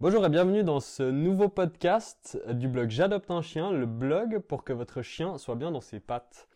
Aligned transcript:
Bonjour 0.00 0.24
et 0.24 0.28
bienvenue 0.28 0.62
dans 0.62 0.78
ce 0.78 1.02
nouveau 1.02 1.48
podcast 1.48 2.40
du 2.52 2.68
blog 2.68 2.88
J'adopte 2.88 3.32
un 3.32 3.42
chien, 3.42 3.72
le 3.72 3.84
blog 3.84 4.38
pour 4.38 4.62
que 4.62 4.72
votre 4.72 5.02
chien 5.02 5.38
soit 5.38 5.56
bien 5.56 5.72
dans 5.72 5.80
ses 5.80 5.98
pattes. 5.98 6.47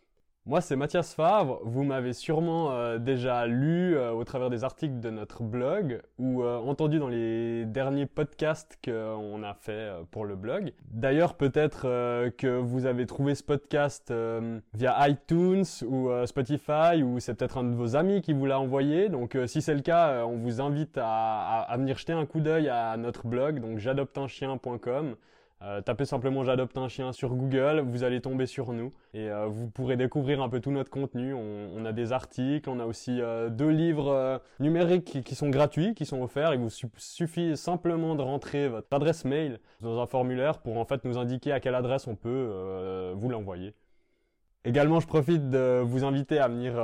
Moi, 0.45 0.61
c'est 0.61 0.75
Mathias 0.75 1.15
Favre. 1.15 1.61
Vous 1.63 1.85
m'avez 1.85 2.13
sûrement 2.13 2.73
euh, 2.73 2.99
déjà 2.99 3.47
lu 3.47 3.95
euh, 3.95 4.11
au 4.11 4.25
travers 4.25 4.51
des 4.51 4.65
articles 4.65 4.99
de 4.99 5.09
notre 5.09 5.45
blog 5.45 6.03
ou 6.19 6.43
euh, 6.43 6.59
entendu 6.59 6.99
dans 6.99 7.07
les 7.07 7.65
derniers 7.65 8.07
podcasts 8.07 8.77
qu'on 8.85 9.45
a 9.45 9.55
fait 9.55 9.93
pour 10.11 10.25
le 10.25 10.35
blog. 10.35 10.73
D'ailleurs, 10.91 11.35
peut-être 11.35 11.83
que 12.31 12.59
vous 12.59 12.87
avez 12.87 13.07
trouvé 13.07 13.37
ce 13.37 13.45
podcast 13.45 14.13
via 14.75 15.09
iTunes 15.09 15.65
ou 15.87 16.11
Spotify 16.27 17.05
ou 17.05 17.21
c'est 17.21 17.35
peut-être 17.35 17.59
un 17.59 17.65
de 17.65 17.77
vos 17.77 17.95
amis 17.95 18.21
qui 18.21 18.33
vous 18.33 18.47
l'a 18.47 18.59
envoyé. 18.59 19.09
Donc, 19.09 19.39
si 19.47 19.63
c'est 19.63 19.75
le 19.75 19.81
cas, 19.81 20.25
on 20.27 20.39
vous 20.39 20.61
invite 20.61 20.99
à, 21.01 21.73
venir 21.79 21.97
jeter 21.99 22.13
un 22.13 22.27
coup 22.27 22.41
d'œil 22.41 22.69
à 22.69 22.97
notre 22.97 23.29
blog, 23.29 23.61
donc 23.61 23.79
j'adopteinchien.com. 23.79 25.15
Euh, 25.65 25.81
tapez 25.81 26.07
simplement 26.07 26.43
j'adopte 26.43 26.77
un 26.77 26.89
chien 26.89 27.13
sur 27.13 27.37
Google, 27.37 27.85
vous 27.87 28.03
allez 28.03 28.21
tomber 28.21 28.47
sur 28.47 28.73
nous 28.73 28.93
et 29.15 29.31
euh, 29.31 29.47
vous 29.47 29.71
pourrez 29.71 29.97
découvrir 29.97 30.43
un 30.43 30.49
peu 30.49 30.59
tout 30.59 30.73
notre 30.73 30.91
contenu. 30.91 31.35
On, 31.35 31.85
a 31.85 31.93
des 31.93 32.13
articles, 32.13 32.69
on 32.69 32.81
a 32.81 32.87
aussi 32.87 33.21
euh, 33.21 33.49
deux 33.49 33.69
livres 33.69 34.43
numériques 34.59 35.23
qui, 35.23 35.35
sont 35.35 35.51
gratuits, 35.51 35.95
qui 35.95 36.05
sont 36.05 36.21
offerts. 36.21 36.55
Il 36.55 36.61
vous 36.61 36.71
suffit 36.97 37.57
simplement 37.57 38.17
de 38.17 38.23
rentrer 38.23 38.69
votre 38.69 38.89
adresse 38.91 39.25
mail 39.25 39.61
dans 39.81 40.01
un 40.01 40.07
formulaire 40.07 40.59
pour 40.59 40.79
en 40.79 40.85
fait 40.85 41.05
nous 41.05 41.17
indiquer 41.17 41.53
à 41.53 41.61
quelle 41.61 41.77
adresse 41.77 42.09
on 42.09 42.17
peut 42.17 43.13
vous 43.15 43.29
l'envoyer. 43.29 43.75
Également, 44.65 45.01
je 45.01 45.07
profite 45.07 45.51
de 45.51 45.81
vous 45.85 46.05
inviter 46.05 46.39
à 46.39 46.49
venir 46.49 46.77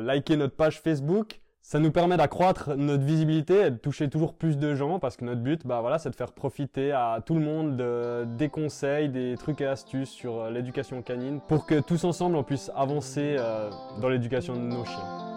liker 0.00 0.36
notre 0.36 0.56
page 0.56 0.80
Facebook 0.80 1.40
ça 1.66 1.80
nous 1.80 1.90
permet 1.90 2.16
d'accroître 2.16 2.76
notre 2.76 3.02
visibilité 3.02 3.66
et 3.66 3.70
de 3.72 3.76
toucher 3.76 4.08
toujours 4.08 4.34
plus 4.34 4.56
de 4.56 4.76
gens 4.76 5.00
parce 5.00 5.16
que 5.16 5.24
notre 5.24 5.40
but, 5.40 5.66
bah 5.66 5.82
c'est 5.98 6.10
de 6.10 6.14
faire 6.14 6.30
profiter 6.30 6.92
à 6.92 7.20
tout 7.26 7.34
le 7.34 7.40
monde 7.40 7.76
de, 7.76 8.24
des 8.24 8.48
conseils, 8.48 9.08
des 9.08 9.34
trucs 9.36 9.60
et 9.60 9.66
astuces 9.66 10.10
sur 10.10 10.42
euh, 10.42 10.50
l'éducation 10.52 11.02
canine 11.02 11.40
pour 11.48 11.66
que 11.66 11.80
tous 11.80 12.04
ensemble 12.04 12.36
on 12.36 12.44
puisse 12.44 12.70
avancer 12.76 13.34
euh, 13.36 13.68
dans 14.00 14.08
l'éducation 14.08 14.54
de 14.54 14.60
nos 14.60 14.84
chiens. 14.84 15.35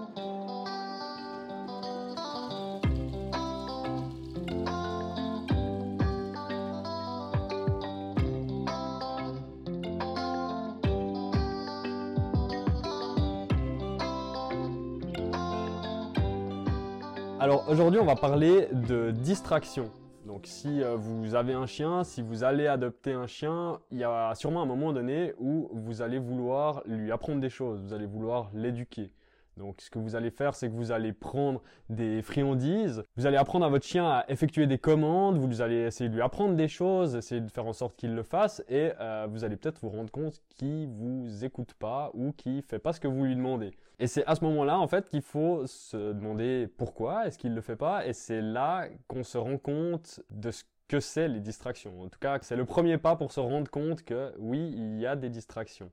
Alors 17.40 17.70
aujourd'hui 17.70 18.02
on 18.02 18.06
va 18.06 18.18
parler 18.18 18.68
de 18.74 19.12
distraction. 19.12 19.90
Donc 20.26 20.42
si 20.44 20.84
euh, 20.84 20.98
vous 20.98 21.36
avez 21.36 21.54
un 21.54 21.66
chien, 21.66 22.04
si 22.04 22.22
vous 22.22 22.44
allez 22.44 22.68
adopter 22.68 23.14
un 23.14 23.28
chien, 23.28 23.80
il 23.92 24.00
y 24.00 24.04
a 24.04 24.34
sûrement 24.36 24.62
un 24.62 24.66
moment 24.66 24.92
donné 24.92 25.34
où 25.40 25.70
vous 25.72 26.02
allez 26.02 26.20
vouloir 26.20 26.82
lui 26.86 27.14
apprendre 27.14 27.40
des 27.40 27.50
choses, 27.50 27.82
vous 27.82 27.94
allez 27.94 28.06
vouloir 28.06 28.50
l'éduquer. 28.54 29.14
Donc 29.60 29.82
ce 29.82 29.90
que 29.90 30.00
vous 30.00 30.16
allez 30.16 30.32
faire, 30.32 30.56
c'est 30.56 30.70
que 30.70 30.74
vous 30.74 30.94
allez 30.94 31.12
prendre 31.12 31.62
des 31.90 32.22
friandises, 32.22 33.04
vous 33.18 33.26
allez 33.26 33.36
apprendre 33.36 33.66
à 33.66 33.70
votre 33.70 33.86
chien 33.86 34.08
à 34.08 34.26
effectuer 34.30 34.68
des 34.68 34.78
commandes, 34.78 35.38
vous 35.38 35.62
allez 35.62 35.88
essayer 35.88 36.10
de 36.10 36.16
lui 36.16 36.22
apprendre 36.22 36.56
des 36.56 36.70
choses, 36.70 37.16
essayer 37.16 37.42
de 37.42 37.52
faire 37.52 37.66
en 37.66 37.74
sorte 37.74 37.98
qu'il 37.98 38.16
le 38.16 38.24
fasse, 38.24 38.64
et 38.70 38.94
euh, 39.02 39.28
vous 39.30 39.44
allez 39.44 39.58
peut-être 39.58 39.80
vous 39.82 39.90
rendre 39.90 40.10
compte 40.12 40.42
qu'il 40.56 40.88
vous 40.88 41.44
écoute 41.44 41.74
pas 41.74 42.10
ou 42.14 42.32
qu'il 42.32 42.62
fait 42.62 42.80
pas 42.80 42.94
ce 42.94 43.02
que 43.02 43.10
vous 43.10 43.26
lui 43.26 43.36
demandez. 43.36 43.72
Et 44.00 44.08
c'est 44.08 44.26
à 44.28 44.36
ce 44.36 44.46
moment-là, 44.46 44.80
en 44.80 44.88
fait, 44.88 45.10
qu'il 45.10 45.22
faut 45.22 45.68
se 45.68 46.14
demander 46.14 46.70
pourquoi 46.78 47.28
est-ce 47.28 47.38
qu'il 47.38 47.54
le 47.54 47.62
fait 47.62 47.76
pas, 47.76 48.08
et 48.08 48.14
c'est 48.14 48.42
là 48.42 48.88
qu'on 49.10 49.26
se 49.26 49.38
rend 49.38 49.58
compte 49.58 50.22
de 50.30 50.52
ce 50.52 50.64
que 50.88 51.02
c'est 51.02 51.28
les 51.28 51.42
distractions. 51.42 52.02
En 52.02 52.08
tout 52.08 52.20
cas, 52.20 52.40
c'est 52.42 52.56
le 52.56 52.66
premier 52.66 52.98
pas 52.98 53.18
pour 53.18 53.34
se 53.34 53.42
rendre 53.42 53.70
compte 53.70 54.04
que 54.04 54.34
oui, 54.40 54.74
il 54.74 54.98
y 55.00 55.06
a 55.06 55.18
des 55.18 55.30
distractions. 55.30 55.92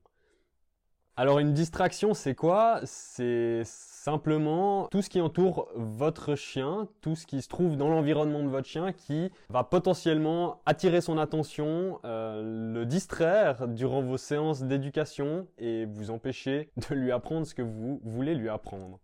Alors 1.18 1.38
une 1.38 1.54
distraction, 1.54 2.12
c'est 2.12 2.34
quoi? 2.34 2.80
C'est 2.84 3.62
simplement 3.64 4.86
tout 4.90 5.00
ce 5.00 5.08
qui 5.08 5.22
entoure 5.22 5.66
votre 5.74 6.34
chien, 6.34 6.88
tout 7.00 7.16
ce 7.16 7.26
qui 7.26 7.40
se 7.40 7.48
trouve 7.48 7.78
dans 7.78 7.88
l'environnement 7.88 8.42
de 8.42 8.48
votre 8.48 8.68
chien 8.68 8.92
qui 8.92 9.32
va 9.48 9.64
potentiellement 9.64 10.60
attirer 10.66 11.00
son 11.00 11.16
attention, 11.16 12.00
euh, 12.04 12.74
le 12.74 12.84
distraire 12.84 13.66
durant 13.66 14.02
vos 14.02 14.18
séances 14.18 14.62
d'éducation 14.64 15.46
et 15.56 15.86
vous 15.86 16.10
empêcher 16.10 16.68
de 16.90 16.94
lui 16.94 17.10
apprendre 17.10 17.46
ce 17.46 17.54
que 17.54 17.62
vous 17.62 17.98
voulez 18.04 18.34
lui 18.34 18.50
apprendre. 18.50 19.00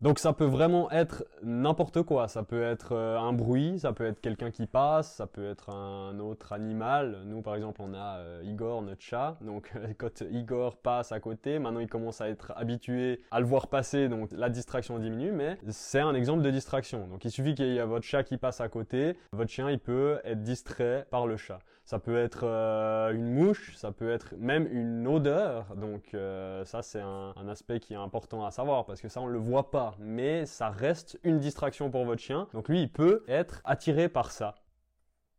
Donc 0.00 0.18
ça 0.18 0.32
peut 0.32 0.46
vraiment 0.46 0.90
être 0.90 1.24
n'importe 1.42 2.02
quoi. 2.02 2.26
Ça 2.26 2.42
peut 2.42 2.62
être 2.62 2.92
euh, 2.92 3.18
un 3.18 3.34
bruit, 3.34 3.78
ça 3.80 3.92
peut 3.92 4.06
être 4.06 4.22
quelqu'un 4.22 4.50
qui 4.50 4.66
passe, 4.66 5.12
ça 5.12 5.26
peut 5.26 5.44
être 5.44 5.68
un 5.68 6.18
autre 6.20 6.54
animal. 6.54 7.18
Nous 7.26 7.42
par 7.42 7.54
exemple 7.54 7.82
on 7.82 7.92
a 7.92 8.16
euh, 8.16 8.40
Igor, 8.42 8.80
notre 8.80 9.02
chat. 9.02 9.36
Donc 9.42 9.70
quand 9.98 10.22
Igor 10.30 10.78
passe 10.78 11.12
à 11.12 11.20
côté, 11.20 11.58
maintenant 11.58 11.80
il 11.80 11.88
commence 11.88 12.22
à 12.22 12.30
être 12.30 12.54
habitué 12.56 13.20
à 13.30 13.40
le 13.40 13.46
voir 13.46 13.68
passer, 13.68 14.08
donc 14.08 14.30
la 14.32 14.48
distraction 14.48 14.98
diminue. 14.98 15.32
Mais 15.32 15.58
c'est 15.68 16.00
un 16.00 16.14
exemple 16.14 16.42
de 16.42 16.50
distraction. 16.50 17.06
Donc 17.06 17.26
il 17.26 17.30
suffit 17.30 17.54
qu'il 17.54 17.66
y 17.66 17.76
ait 17.76 17.84
votre 17.84 18.06
chat 18.06 18.22
qui 18.22 18.38
passe 18.38 18.62
à 18.62 18.70
côté, 18.70 19.18
votre 19.32 19.50
chien 19.50 19.70
il 19.70 19.78
peut 19.78 20.18
être 20.24 20.42
distrait 20.42 21.06
par 21.10 21.26
le 21.26 21.36
chat. 21.36 21.58
Ça 21.90 21.98
peut 21.98 22.16
être 22.16 22.44
euh, 22.44 23.12
une 23.12 23.34
mouche, 23.34 23.74
ça 23.74 23.90
peut 23.90 24.12
être 24.12 24.36
même 24.38 24.68
une 24.70 25.08
odeur. 25.08 25.74
Donc 25.74 26.16
ça 26.64 26.82
c'est 26.82 27.00
un, 27.00 27.34
un 27.34 27.48
aspect 27.48 27.80
qui 27.80 27.94
est 27.94 27.96
important 27.96 28.44
à 28.44 28.52
savoir 28.52 28.84
parce 28.86 29.00
que 29.00 29.08
ça 29.08 29.20
on 29.20 29.26
le 29.26 29.40
voit 29.40 29.72
pas 29.72 29.96
mais 29.98 30.46
ça 30.46 30.70
reste 30.70 31.18
une 31.24 31.40
distraction 31.40 31.90
pour 31.90 32.04
votre 32.04 32.22
chien. 32.22 32.46
Donc 32.54 32.68
lui, 32.68 32.82
il 32.82 32.92
peut 32.92 33.24
être 33.26 33.60
attiré 33.64 34.08
par 34.08 34.30
ça. 34.30 34.54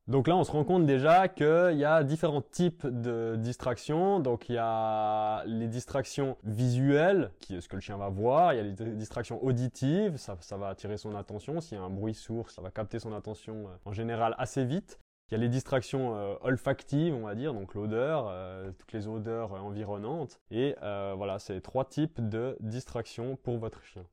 Donc 0.08 0.28
là, 0.28 0.36
on 0.36 0.44
se 0.44 0.52
rend 0.52 0.66
compte 0.66 0.86
déjà 0.86 1.30
qu'il 1.30 1.78
y 1.78 1.86
a 1.86 2.04
différents 2.04 2.42
types 2.42 2.86
de 2.86 3.36
distractions. 3.38 4.20
Donc 4.20 4.50
il 4.50 4.56
y 4.56 4.60
a 4.60 5.44
les 5.46 5.68
distractions 5.68 6.36
visuelles, 6.44 7.32
qui 7.40 7.56
est 7.56 7.62
ce 7.62 7.70
que 7.70 7.76
le 7.76 7.82
chien 7.82 7.96
va 7.96 8.10
voir. 8.10 8.54
Il 8.54 8.58
y 8.58 8.60
a 8.60 8.64
les 8.64 8.96
distractions 8.96 9.42
auditives, 9.42 10.18
ça, 10.18 10.36
ça 10.42 10.58
va 10.58 10.68
attirer 10.68 10.98
son 10.98 11.16
attention. 11.16 11.62
S'il 11.62 11.78
y 11.78 11.82
a 11.82 11.84
un 11.84 11.90
bruit 11.90 12.16
sourd, 12.16 12.50
ça 12.50 12.62
va 12.62 12.72
capter 12.72 13.00
son 13.00 13.14
attention 13.14 13.68
euh, 13.68 13.76
en 13.86 13.94
général 13.94 14.36
assez 14.38 14.66
vite. 14.66 15.00
Il 15.32 15.36
y 15.36 15.38
a 15.38 15.40
les 15.40 15.50
distractions 15.50 16.16
euh, 16.16 16.36
olfactives, 16.42 17.16
on 17.16 17.26
va 17.26 17.36
dire, 17.36 17.54
donc 17.54 17.74
l'odeur, 17.74 18.28
euh, 18.28 18.72
toutes 18.78 18.92
les 18.92 19.08
odeurs 19.08 19.54
environnantes. 19.54 20.42
Et 20.52 20.76
voilà, 20.82 21.40
c'est 21.40 21.62
trois 21.62 21.86
types 21.86 22.20
de 22.30 22.58
distractions 22.60 23.38
pour 23.38 23.58
votre 23.58 23.82
chien. 23.84 24.06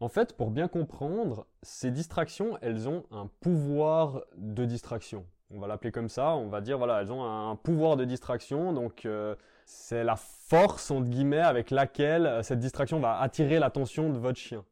En 0.00 0.08
fait, 0.08 0.36
pour 0.36 0.50
bien 0.50 0.68
comprendre, 0.68 1.46
ces 1.62 1.90
distractions, 1.90 2.56
elles 2.62 2.88
ont 2.88 3.04
un 3.10 3.28
pouvoir 3.40 4.22
de 4.36 4.64
distraction. 4.64 5.26
On 5.50 5.58
va 5.58 5.66
l'appeler 5.66 5.90
comme 5.92 6.10
ça, 6.10 6.34
on 6.34 6.48
va 6.48 6.60
dire 6.60 6.76
voilà, 6.76 7.00
elles 7.00 7.10
ont 7.10 7.24
un 7.24 7.56
pouvoir 7.56 7.96
de 7.96 8.04
distraction, 8.04 8.74
donc 8.74 9.06
euh, 9.06 9.34
c'est 9.64 10.04
la 10.04 10.16
force 10.16 10.90
entre 10.90 11.08
guillemets 11.08 11.40
avec 11.40 11.70
laquelle 11.70 12.26
euh, 12.26 12.42
cette 12.42 12.58
distraction 12.58 13.00
va 13.00 13.18
attirer 13.18 13.58
l'attention 13.58 14.10
de 14.10 14.18
votre 14.18 14.38
chien. 14.38 14.62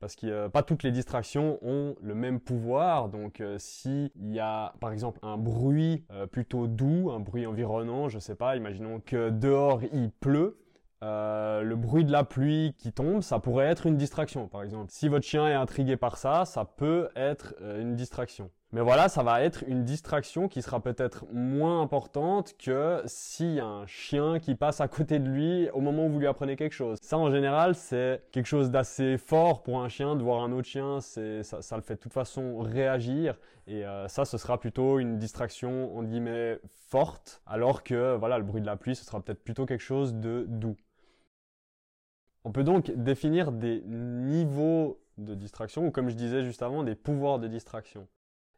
Parce 0.00 0.16
que 0.16 0.26
euh, 0.26 0.48
pas 0.48 0.62
toutes 0.62 0.82
les 0.82 0.90
distractions 0.90 1.58
ont 1.62 1.94
le 2.00 2.14
même 2.14 2.40
pouvoir, 2.40 3.08
donc 3.08 3.42
si 3.58 4.10
il 4.16 4.34
y 4.34 4.40
a 4.40 4.74
par 4.80 4.92
exemple 4.92 5.20
un 5.22 5.36
bruit 5.36 6.04
plutôt 6.32 6.66
doux, 6.66 7.10
un 7.10 7.20
bruit 7.20 7.46
environnant, 7.46 8.08
je 8.08 8.18
sais 8.18 8.34
pas, 8.34 8.56
imaginons 8.56 9.00
que 9.00 9.30
dehors 9.30 9.82
il 9.92 10.10
pleut, 10.10 10.56
euh, 11.02 11.62
le 11.62 11.76
bruit 11.76 12.04
de 12.04 12.12
la 12.12 12.24
pluie 12.24 12.74
qui 12.76 12.92
tombe, 12.92 13.22
ça 13.22 13.38
pourrait 13.38 13.66
être 13.66 13.86
une 13.86 13.96
distraction, 13.96 14.48
par 14.48 14.62
exemple. 14.62 14.90
Si 14.90 15.08
votre 15.08 15.26
chien 15.26 15.48
est 15.48 15.54
intrigué 15.54 15.96
par 15.96 16.18
ça, 16.18 16.44
ça 16.44 16.66
peut 16.66 17.08
être 17.16 17.54
euh, 17.62 17.80
une 17.80 17.94
distraction. 17.94 18.50
Mais 18.72 18.82
voilà, 18.82 19.08
ça 19.08 19.24
va 19.24 19.42
être 19.42 19.64
une 19.66 19.82
distraction 19.82 20.46
qui 20.46 20.62
sera 20.62 20.80
peut-être 20.80 21.24
moins 21.32 21.82
importante 21.82 22.54
que 22.56 23.02
s'il 23.04 23.54
y 23.54 23.60
a 23.60 23.66
un 23.66 23.84
chien 23.86 24.38
qui 24.38 24.54
passe 24.54 24.80
à 24.80 24.86
côté 24.86 25.18
de 25.18 25.28
lui 25.28 25.68
au 25.70 25.80
moment 25.80 26.06
où 26.06 26.08
vous 26.08 26.20
lui 26.20 26.28
apprenez 26.28 26.54
quelque 26.54 26.74
chose. 26.74 26.96
Ça, 27.02 27.18
en 27.18 27.32
général, 27.32 27.74
c'est 27.74 28.22
quelque 28.30 28.46
chose 28.46 28.70
d'assez 28.70 29.18
fort 29.18 29.64
pour 29.64 29.82
un 29.82 29.88
chien 29.88 30.14
de 30.14 30.22
voir 30.22 30.44
un 30.44 30.52
autre 30.52 30.68
chien. 30.68 31.00
C'est 31.00 31.42
ça, 31.42 31.74
le 31.74 31.82
fait 31.82 31.94
de 31.94 31.98
toute 31.98 32.12
façon 32.12 32.58
réagir. 32.60 33.40
Et 33.66 33.84
euh, 33.84 34.06
ça, 34.06 34.24
ce 34.24 34.38
sera 34.38 34.60
plutôt 34.60 35.00
une 35.00 35.18
distraction 35.18 35.96
en 35.96 36.04
guillemets 36.04 36.60
forte, 36.90 37.42
alors 37.46 37.82
que 37.82 38.14
voilà, 38.16 38.38
le 38.38 38.44
bruit 38.44 38.60
de 38.60 38.66
la 38.66 38.76
pluie, 38.76 38.94
ce 38.94 39.04
sera 39.04 39.20
peut-être 39.20 39.42
plutôt 39.42 39.66
quelque 39.66 39.82
chose 39.82 40.14
de 40.14 40.44
doux. 40.48 40.76
On 42.44 42.52
peut 42.52 42.64
donc 42.64 42.92
définir 42.92 43.50
des 43.50 43.82
niveaux 43.84 45.00
de 45.18 45.34
distraction, 45.34 45.86
ou 45.86 45.90
comme 45.90 46.08
je 46.08 46.14
disais 46.14 46.44
juste 46.44 46.62
avant, 46.62 46.84
des 46.84 46.94
pouvoirs 46.94 47.40
de 47.40 47.48
distraction. 47.48 48.06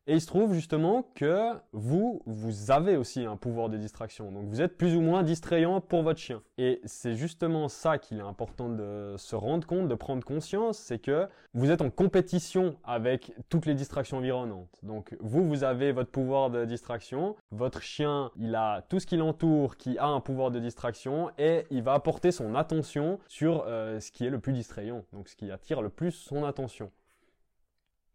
Et 0.09 0.15
il 0.15 0.21
se 0.21 0.27
trouve 0.27 0.53
justement 0.53 1.05
que 1.15 1.53
vous, 1.73 2.23
vous 2.27 2.73
avez 2.73 2.97
aussi 2.97 3.25
un 3.25 3.37
pouvoir 3.37 3.69
de 3.69 3.77
distraction. 3.77 4.33
Donc 4.33 4.49
vous 4.49 4.61
êtes 4.61 4.77
plus 4.77 4.97
ou 4.97 5.01
moins 5.01 5.23
distrayant 5.23 5.81
pour 5.81 6.03
votre 6.03 6.19
chien. 6.19 6.43
Et 6.59 6.81
c'est 6.85 7.15
justement 7.15 7.69
ça 7.69 7.99
qu'il 7.99 8.19
est 8.19 8.23
important 8.23 8.69
de 8.69 9.15
se 9.17 9.37
rendre 9.37 9.65
compte, 9.65 9.87
de 9.87 9.95
prendre 9.95 10.25
conscience, 10.25 10.77
c'est 10.79 10.99
que 10.99 11.29
vous 11.55 11.71
êtes 11.71 11.83
en 11.83 11.91
compétition 11.91 12.77
avec 12.83 13.33
toutes 13.49 13.67
les 13.67 13.75
distractions 13.75 14.17
environnantes. 14.17 14.69
Donc 14.83 15.17
vous, 15.21 15.47
vous 15.47 15.63
avez 15.63 15.93
votre 15.93 16.11
pouvoir 16.11 16.51
de 16.51 16.65
distraction. 16.65 17.37
Votre 17.53 17.81
chien, 17.81 18.33
il 18.37 18.57
a 18.57 18.83
tout 18.89 18.99
ce 18.99 19.07
qui 19.07 19.17
l'entoure 19.17 19.77
qui 19.77 19.99
a 19.99 20.07
un 20.07 20.21
pouvoir 20.21 20.51
de 20.51 20.59
distraction 20.59 21.31
et 21.39 21.65
il 21.71 21.83
va 21.83 21.93
apporter 21.93 22.33
son 22.33 22.57
attention 22.57 23.21
sur 23.29 23.65
euh, 23.69 24.01
ce 24.01 24.11
qui 24.11 24.27
est 24.27 24.31
le 24.31 24.41
plus 24.41 24.53
distrayant. 24.53 25.05
Donc 25.13 25.29
ce 25.29 25.37
qui 25.37 25.49
attire 25.53 25.81
le 25.81 25.91
plus 25.91 26.11
son 26.11 26.45
attention. 26.45 26.91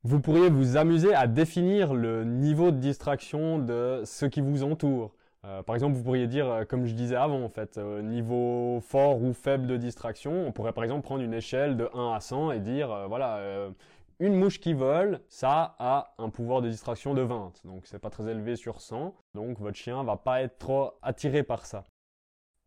Vous 0.03 0.21
pourriez 0.21 0.49
vous 0.49 0.77
amuser 0.77 1.13
à 1.13 1.27
définir 1.27 1.93
le 1.93 2.23
niveau 2.23 2.71
de 2.71 2.77
distraction 2.77 3.59
de 3.59 4.03
ceux 4.05 4.29
qui 4.29 4.41
vous 4.41 4.63
entourent. 4.63 5.11
Euh, 5.45 5.63
par 5.63 5.75
exemple, 5.75 5.95
vous 5.95 6.03
pourriez 6.03 6.27
dire, 6.27 6.47
euh, 6.47 6.65
comme 6.65 6.85
je 6.85 6.93
disais 6.93 7.15
avant, 7.15 7.43
en 7.43 7.49
fait, 7.49 7.77
euh, 7.77 8.01
niveau 8.01 8.79
fort 8.81 9.21
ou 9.21 9.33
faible 9.33 9.67
de 9.67 9.77
distraction, 9.77 10.47
on 10.47 10.51
pourrait 10.51 10.73
par 10.73 10.83
exemple 10.83 11.03
prendre 11.03 11.23
une 11.23 11.33
échelle 11.33 11.77
de 11.77 11.89
1 11.93 12.13
à 12.13 12.19
100 12.19 12.51
et 12.51 12.59
dire, 12.59 13.07
voilà, 13.07 13.69
une 14.19 14.35
mouche 14.35 14.59
qui 14.59 14.73
vole, 14.73 15.19
ça 15.29 15.75
a 15.79 16.13
un 16.17 16.29
pouvoir 16.29 16.61
de 16.61 16.69
distraction 16.69 17.13
de 17.13 17.21
20. 17.21 17.53
Donc 17.65 17.85
c'est 17.85 17.99
pas 17.99 18.09
très 18.09 18.29
élevé 18.29 18.55
sur 18.55 18.81
100. 18.81 19.15
Donc 19.35 19.59
votre 19.59 19.77
chien 19.77 20.03
va 20.03 20.17
pas 20.17 20.41
être 20.41 20.57
trop 20.57 20.93
attiré 21.01 21.43
par 21.43 21.65
ça. 21.65 21.85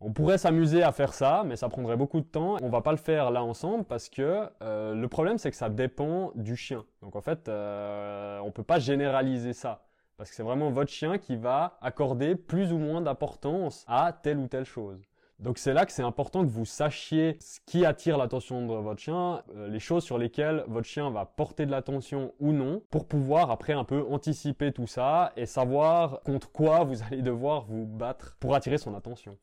On 0.01 0.13
pourrait 0.13 0.39
s'amuser 0.39 0.83
à 0.83 0.93
faire 0.93 1.13
ça, 1.13 1.43
mais 1.47 1.57
ça 1.57 1.69
prendrait 1.69 1.97
beaucoup 1.97 2.21
de 2.21 2.27
temps. 2.27 2.57
On 2.63 2.71
va 2.71 2.81
pas 2.81 2.93
le 2.93 2.97
faire 2.97 3.31
là 3.31 3.43
ensemble 3.43 3.85
parce 3.85 4.09
que 4.09 4.49
le 4.61 5.07
problème 5.07 5.37
c'est 5.39 5.51
que 5.51 5.57
ça 5.57 5.69
dépend 5.69 6.33
du 6.35 6.57
chien. 6.57 6.85
Donc 7.03 7.17
en 7.17 7.21
fait, 7.21 7.49
euh, 7.49 8.39
on 8.41 8.51
peut 8.51 8.63
pas 8.63 8.79
généraliser 8.79 9.53
ça. 9.53 9.85
Parce 10.17 10.31
que 10.31 10.37
c'est 10.37 10.43
vraiment 10.43 10.71
votre 10.71 10.91
chien 10.91 11.17
qui 11.19 11.37
va 11.37 11.79
accorder 11.81 12.35
plus 12.35 12.73
ou 12.73 12.79
moins 12.79 13.01
d'importance 13.01 13.85
à 13.89 14.13
telle 14.13 14.39
ou 14.39 14.49
telle 14.49 14.67
chose. 14.67 15.01
Donc 15.39 15.57
c'est 15.57 15.73
là 15.73 15.87
que 15.87 15.93
c'est 15.93 16.03
important 16.03 16.45
que 16.45 16.51
vous 16.51 16.67
sachiez 16.67 17.39
ce 17.41 17.59
qui 17.65 17.87
attire 17.87 18.19
l'attention 18.19 18.67
de 18.67 18.75
votre 18.75 19.01
chien, 19.01 19.43
euh, 19.57 19.69
les 19.69 19.79
choses 19.81 20.05
sur 20.05 20.19
lesquelles 20.19 20.65
votre 20.69 20.87
chien 20.87 21.11
va 21.11 21.25
porter 21.25 21.65
de 21.65 21.71
l'attention 21.71 22.35
ou 22.39 22.53
non, 22.53 22.83
pour 22.91 23.09
pouvoir 23.09 23.51
après 23.51 23.73
un 23.73 23.85
peu 23.85 24.05
anticiper 24.11 24.73
tout 24.73 24.87
ça 24.87 25.33
et 25.37 25.47
savoir 25.47 26.21
contre 26.21 26.53
quoi 26.53 26.85
vous 26.85 27.03
allez 27.11 27.23
devoir 27.23 27.65
vous 27.65 27.87
battre 27.87 28.37
pour 28.41 28.55
attirer 28.55 28.77
son 28.77 28.95
attention. 28.95 29.39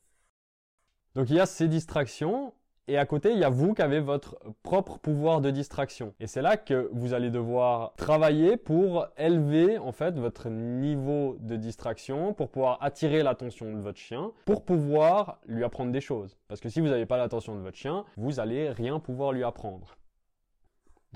Donc 1.17 1.31
il 1.31 1.35
y 1.35 1.39
a 1.39 1.47
ces 1.47 1.67
distractions 1.67 2.53
et 2.87 2.95
à 2.99 3.07
côté, 3.07 3.31
il 3.31 3.39
y 3.39 3.43
a 3.43 3.49
vous 3.49 3.73
qui 3.73 3.81
avez 3.81 3.99
votre 3.99 4.37
propre 4.61 4.99
pouvoir 4.99 5.41
de 5.41 5.49
distraction. 5.49 6.13
Et 6.19 6.27
c'est 6.27 6.43
là 6.43 6.57
que 6.57 6.89
vous 6.93 7.15
allez 7.15 7.31
devoir 7.31 7.93
travailler 7.97 8.55
pour 8.55 9.07
élever 9.17 9.79
en 9.79 9.91
fait 9.91 10.17
votre 10.19 10.47
niveau 10.49 11.35
de 11.39 11.55
distraction, 11.55 12.33
pour 12.33 12.49
pouvoir 12.49 12.77
attirer 12.81 13.23
l'attention 13.23 13.73
de 13.73 13.79
votre 13.79 13.97
chien, 13.97 14.31
pour 14.45 14.63
pouvoir 14.63 15.39
lui 15.47 15.63
apprendre 15.63 15.91
des 15.91 16.01
choses. 16.01 16.37
Parce 16.47 16.61
que 16.61 16.69
si 16.69 16.81
vous 16.81 16.87
n'avez 16.87 17.07
pas 17.07 17.17
l'attention 17.17 17.55
de 17.55 17.61
votre 17.61 17.77
chien, 17.77 18.05
vous 18.15 18.39
allez 18.39 18.69
rien 18.69 18.99
pouvoir 18.99 19.33
lui 19.33 19.43
apprendre. 19.43 19.97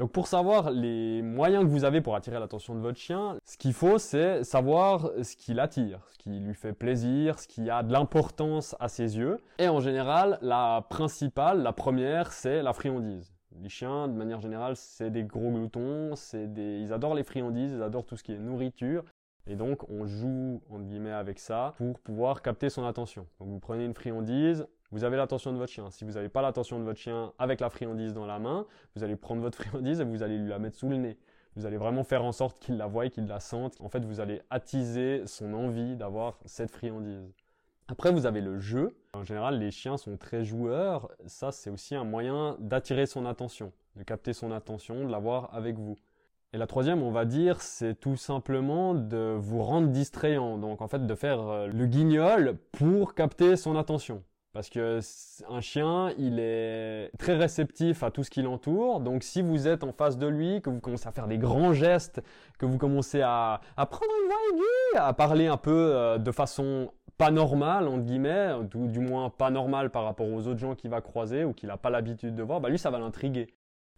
Donc 0.01 0.13
pour 0.13 0.25
savoir 0.25 0.71
les 0.71 1.21
moyens 1.21 1.63
que 1.63 1.69
vous 1.69 1.85
avez 1.85 2.01
pour 2.01 2.15
attirer 2.15 2.39
l'attention 2.39 2.73
de 2.73 2.79
votre 2.79 2.97
chien, 2.97 3.37
ce 3.45 3.55
qu'il 3.55 3.73
faut 3.73 3.99
c'est 3.99 4.43
savoir 4.43 5.11
ce 5.21 5.35
qui 5.35 5.53
l'attire, 5.53 5.99
ce 6.09 6.17
qui 6.17 6.31
lui 6.39 6.55
fait 6.55 6.73
plaisir, 6.73 7.37
ce 7.37 7.47
qui 7.47 7.69
a 7.69 7.83
de 7.83 7.93
l'importance 7.93 8.75
à 8.79 8.87
ses 8.89 9.19
yeux. 9.19 9.37
Et 9.59 9.67
en 9.67 9.79
général, 9.79 10.39
la 10.41 10.87
principale, 10.89 11.61
la 11.61 11.71
première, 11.71 12.31
c'est 12.31 12.63
la 12.63 12.73
friandise. 12.73 13.31
Les 13.61 13.69
chiens, 13.69 14.07
de 14.07 14.13
manière 14.13 14.41
générale, 14.41 14.75
c'est 14.75 15.11
des 15.11 15.23
gros 15.23 15.51
gloutons, 15.51 16.15
c'est 16.15 16.51
des... 16.51 16.79
ils 16.79 16.93
adorent 16.93 17.13
les 17.13 17.23
friandises, 17.23 17.71
ils 17.71 17.83
adorent 17.83 18.07
tout 18.07 18.17
ce 18.17 18.23
qui 18.23 18.31
est 18.31 18.39
nourriture. 18.39 19.03
Et 19.45 19.55
donc, 19.55 19.87
on 19.87 20.07
joue, 20.07 20.63
entre 20.71 20.81
guillemets, 20.81 21.11
avec 21.11 21.37
ça 21.37 21.75
pour 21.77 21.99
pouvoir 21.99 22.41
capter 22.41 22.69
son 22.69 22.85
attention. 22.85 23.27
Donc, 23.39 23.49
vous 23.49 23.59
prenez 23.59 23.85
une 23.85 23.93
friandise, 23.93 24.65
vous 24.91 25.03
avez 25.03 25.17
l'attention 25.17 25.53
de 25.53 25.57
votre 25.57 25.71
chien. 25.71 25.89
Si 25.89 26.03
vous 26.03 26.13
n'avez 26.13 26.29
pas 26.29 26.41
l'attention 26.41 26.79
de 26.79 26.83
votre 26.83 26.99
chien 26.99 27.31
avec 27.39 27.61
la 27.61 27.69
friandise 27.69 28.13
dans 28.13 28.25
la 28.25 28.39
main, 28.39 28.65
vous 28.95 29.03
allez 29.03 29.15
prendre 29.15 29.41
votre 29.41 29.57
friandise 29.63 30.01
et 30.01 30.03
vous 30.03 30.23
allez 30.23 30.37
lui 30.37 30.49
la 30.49 30.59
mettre 30.59 30.77
sous 30.77 30.89
le 30.89 30.97
nez. 30.97 31.17
Vous 31.55 31.65
allez 31.65 31.77
vraiment 31.77 32.03
faire 32.03 32.23
en 32.23 32.31
sorte 32.31 32.59
qu'il 32.59 32.77
la 32.77 32.87
voie, 32.87 33.09
qu'il 33.09 33.27
la 33.27 33.39
sente. 33.39 33.75
En 33.81 33.89
fait, 33.89 34.03
vous 34.05 34.19
allez 34.19 34.41
attiser 34.49 35.23
son 35.27 35.53
envie 35.53 35.95
d'avoir 35.95 36.39
cette 36.45 36.71
friandise. 36.71 37.29
Après, 37.87 38.11
vous 38.11 38.25
avez 38.25 38.39
le 38.39 38.57
jeu. 38.59 38.95
En 39.13 39.23
général, 39.23 39.59
les 39.59 39.71
chiens 39.71 39.97
sont 39.97 40.15
très 40.15 40.45
joueurs. 40.45 41.09
Ça, 41.25 41.51
c'est 41.51 41.69
aussi 41.69 41.93
un 41.95 42.05
moyen 42.05 42.55
d'attirer 42.59 43.05
son 43.05 43.25
attention, 43.25 43.73
de 43.97 44.03
capter 44.03 44.31
son 44.31 44.51
attention, 44.51 45.05
de 45.05 45.11
l'avoir 45.11 45.53
avec 45.53 45.77
vous. 45.77 45.97
Et 46.53 46.57
la 46.57 46.67
troisième, 46.67 47.01
on 47.01 47.11
va 47.11 47.25
dire, 47.25 47.61
c'est 47.61 47.95
tout 47.95 48.17
simplement 48.17 48.93
de 48.93 49.35
vous 49.37 49.61
rendre 49.61 49.87
distrayant. 49.87 50.57
Donc, 50.57 50.81
en 50.81 50.87
fait, 50.87 51.05
de 51.05 51.15
faire 51.15 51.41
euh, 51.41 51.67
le 51.67 51.85
guignol 51.85 52.57
pour 52.71 53.13
capter 53.13 53.55
son 53.55 53.75
attention. 53.77 54.23
Parce 54.53 54.69
que 54.69 54.99
un 55.49 55.61
chien, 55.61 56.11
il 56.17 56.37
est 56.39 57.09
très 57.17 57.37
réceptif 57.37 58.03
à 58.03 58.11
tout 58.11 58.23
ce 58.23 58.29
qui 58.29 58.41
l'entoure. 58.41 58.99
Donc 58.99 59.23
si 59.23 59.41
vous 59.41 59.67
êtes 59.67 59.83
en 59.83 59.93
face 59.93 60.17
de 60.17 60.27
lui, 60.27 60.61
que 60.61 60.69
vous 60.69 60.81
commencez 60.81 61.07
à 61.07 61.11
faire 61.11 61.27
des 61.27 61.37
grands 61.37 61.73
gestes, 61.73 62.21
que 62.59 62.65
vous 62.65 62.77
commencez 62.77 63.21
à, 63.21 63.61
à 63.77 63.85
prendre 63.85 64.11
une 64.21 64.27
voix 64.27 64.37
aiguë, 64.51 64.97
à 64.97 65.13
parler 65.13 65.47
un 65.47 65.57
peu 65.57 65.71
euh, 65.71 66.17
de 66.17 66.31
façon 66.31 66.91
pas 67.17 67.31
normale, 67.31 67.87
entre 67.87 68.03
guillemets, 68.03 68.53
ou 68.75 68.87
du 68.87 68.99
moins 68.99 69.29
pas 69.29 69.51
normale 69.51 69.89
par 69.89 70.03
rapport 70.03 70.27
aux 70.27 70.47
autres 70.47 70.59
gens 70.59 70.75
qu'il 70.75 70.89
va 70.89 71.01
croiser 71.01 71.45
ou 71.45 71.53
qu'il 71.53 71.69
n'a 71.69 71.77
pas 71.77 71.89
l'habitude 71.89 72.35
de 72.35 72.43
voir, 72.43 72.59
bah 72.59 72.69
lui 72.69 72.79
ça 72.79 72.89
va 72.89 72.99
l'intriguer. 72.99 73.47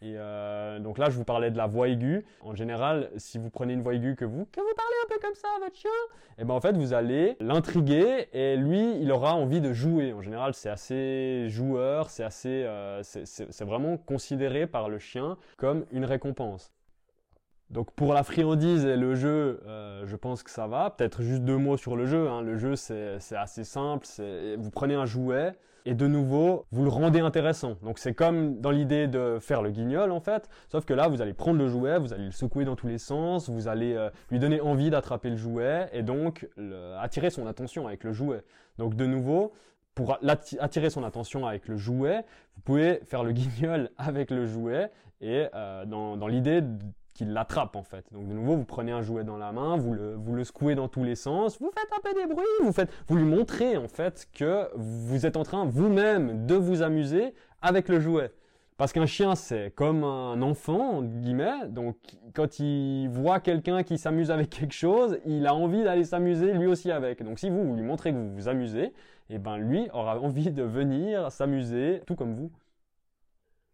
Et 0.04 0.16
euh, 0.18 0.80
donc 0.80 0.98
là, 0.98 1.10
je 1.10 1.16
vous 1.16 1.24
parlais 1.24 1.50
de 1.50 1.56
la 1.56 1.66
voix 1.66 1.88
aiguë. 1.88 2.26
En 2.42 2.54
général, 2.54 3.10
si 3.16 3.38
vous 3.38 3.50
prenez 3.50 3.72
une 3.72 3.82
voix 3.82 3.94
aiguë 3.94 4.18
que 4.18 4.26
vous, 4.26 4.46
que 4.52 4.60
vous 4.60 4.76
parlez 4.76 4.96
un 5.06 5.08
peu 5.08 5.20
comme 5.22 5.36
ça 5.36 5.48
à 5.56 5.60
votre 5.60 5.78
chien, 5.78 5.90
et 6.38 6.42
eh 6.42 6.44
ben 6.44 6.54
en 6.54 6.60
fait, 6.60 6.76
vous 6.76 6.94
allez 6.94 7.38
l'intriguer 7.40 8.28
et 8.34 8.58
lui, 8.58 8.98
il 9.00 9.10
aura 9.14 9.36
envie 9.36 9.62
de 9.62 9.72
jouer. 9.72 10.12
En 10.12 10.22
général, 10.22 10.54
c'est 10.56 10.70
assez 10.70 11.48
joueur, 11.48 12.10
c'est 12.10 12.24
assez, 12.24 12.64
euh, 12.66 13.02
c'est 13.04 13.64
vraiment 13.64 13.96
considéré 13.96 14.68
par 14.68 14.90
le 14.90 15.00
chien 15.00 15.38
comme 15.56 15.86
une 15.92 16.04
récompense. 16.04 16.74
Donc 17.74 17.92
pour 17.92 18.14
la 18.14 18.24
friandise 18.24 18.86
et 18.86 18.96
le 18.96 19.16
jeu, 19.16 19.60
euh, 19.66 20.04
je 20.06 20.16
pense 20.16 20.44
que 20.44 20.52
ça 20.52 20.68
va. 20.68 20.92
Peut-être 20.92 21.24
juste 21.24 21.42
deux 21.42 21.58
mots 21.58 21.76
sur 21.76 21.96
le 21.96 22.06
jeu. 22.06 22.30
Hein. 22.30 22.42
Le 22.42 22.56
jeu, 22.56 22.76
c'est 22.76 23.18
assez 23.36 23.64
simple. 23.64 24.06
Vous 24.60 24.70
prenez 24.70 24.94
un 24.94 25.08
jouet, 25.08 25.56
et 25.86 25.96
de 25.96 26.08
nouveau, 26.08 26.66
vous 26.72 26.84
le 26.84 26.90
rendez 26.90 27.20
intéressant. 27.20 27.76
Donc 27.82 27.98
c'est 27.98 28.14
comme 28.14 28.62
dans 28.62 28.70
l'idée 28.70 29.08
de 29.08 29.38
faire 29.42 29.62
le 29.62 29.72
guignol 29.72 30.12
en 30.12 30.20
fait, 30.20 30.50
sauf 30.72 30.86
que 30.86 30.94
là, 30.94 31.08
vous 31.08 31.22
allez 31.22 31.34
prendre 31.34 31.60
le 31.60 31.68
jouet, 31.68 31.98
vous 31.98 32.14
allez 32.14 32.26
le 32.26 32.32
secouer 32.32 32.64
dans 32.64 32.76
tous 32.76 32.88
les 32.88 33.00
sens, 33.00 33.50
vous 33.50 33.68
allez 33.68 33.94
euh, 33.94 34.10
lui 34.32 34.40
donner 34.40 34.62
envie 34.62 34.90
d'attraper 34.90 35.30
le 35.32 35.36
jouet 35.36 35.90
et 35.92 36.04
donc 36.04 36.48
attirer 37.00 37.32
son 37.32 37.48
attention 37.48 37.88
avec 37.88 38.04
le 38.04 38.14
jouet. 38.14 38.44
Donc 38.78 38.96
de 38.96 39.06
nouveau, 39.06 39.52
pour 39.96 40.18
attirer 40.60 40.90
son 40.90 41.04
attention 41.04 41.46
avec 41.46 41.68
le 41.68 41.76
jouet, 41.76 42.24
vous 42.56 42.62
pouvez 42.62 43.02
faire 43.06 43.24
le 43.24 43.32
guignol 43.34 43.90
avec 43.98 44.32
le 44.32 44.46
jouet 44.46 44.90
et 45.22 45.48
euh, 45.54 45.86
dans, 45.86 46.18
dans 46.18 46.28
l'idée 46.28 46.62
qu'il 47.14 47.34
l'attrape 47.34 47.76
en 47.76 47.84
fait. 47.84 48.06
Donc 48.12 48.28
de 48.28 48.34
nouveau, 48.34 48.56
vous 48.56 48.66
prenez 48.66 48.92
un 48.92 49.02
jouet 49.02 49.24
dans 49.24 49.38
la 49.38 49.52
main, 49.52 49.78
vous 49.78 49.94
le, 49.94 50.16
vous 50.16 50.36
le 50.36 50.44
secouez 50.44 50.76
dans 50.76 50.88
tous 50.88 51.04
les 51.04 51.16
sens, 51.16 51.60
vous 51.60 51.72
faites 51.72 51.90
un 51.96 52.02
peu 52.02 52.20
des 52.20 52.34
bruits, 52.34 52.46
vous, 52.62 52.72
faites, 52.72 52.92
vous 53.08 53.16
lui 53.16 53.26
montrez 53.26 53.78
en 53.78 53.88
fait 53.88 54.28
que 54.34 54.70
vous 54.76 55.26
êtes 55.26 55.38
en 55.38 55.44
train 55.44 55.66
vous-même 55.66 56.46
de 56.46 56.56
vous 56.56 56.82
amuser 56.82 57.34
avec 57.62 57.90
le 57.90 58.00
jouet. 58.00 58.32
Parce 58.78 58.92
qu'un 58.92 59.06
chien, 59.06 59.36
c'est 59.36 59.72
comme 59.76 60.04
un 60.04 60.42
enfant, 60.42 61.04
guillemets. 61.04 61.68
Donc, 61.70 61.96
quand 62.34 62.60
il 62.60 63.08
voit 63.08 63.40
quelqu'un 63.40 63.84
qui 63.84 64.00
s'amuse 64.00 64.32
avec 64.32 64.50
quelque 64.50 64.74
chose, 64.74 65.20
il 65.26 65.46
a 65.46 65.54
envie 65.54 65.84
d'aller 65.84 66.04
s'amuser 66.04 66.54
lui 66.54 66.66
aussi 66.66 66.92
avec. 66.92 67.22
Donc, 67.24 67.38
si 67.38 67.50
vous, 67.50 67.64
vous 67.64 67.76
lui 67.76 67.84
montrez 67.84 68.12
que 68.12 68.18
vous 68.18 68.34
vous 68.34 68.48
amusez, 68.48 68.92
eh 69.30 69.38
ben, 69.38 69.58
lui 69.58 69.90
aura 69.94 70.20
envie 70.20 70.52
de 70.52 70.64
venir 70.64 71.32
s'amuser, 71.32 72.02
tout 72.08 72.16
comme 72.16 72.34
vous. 72.34 72.52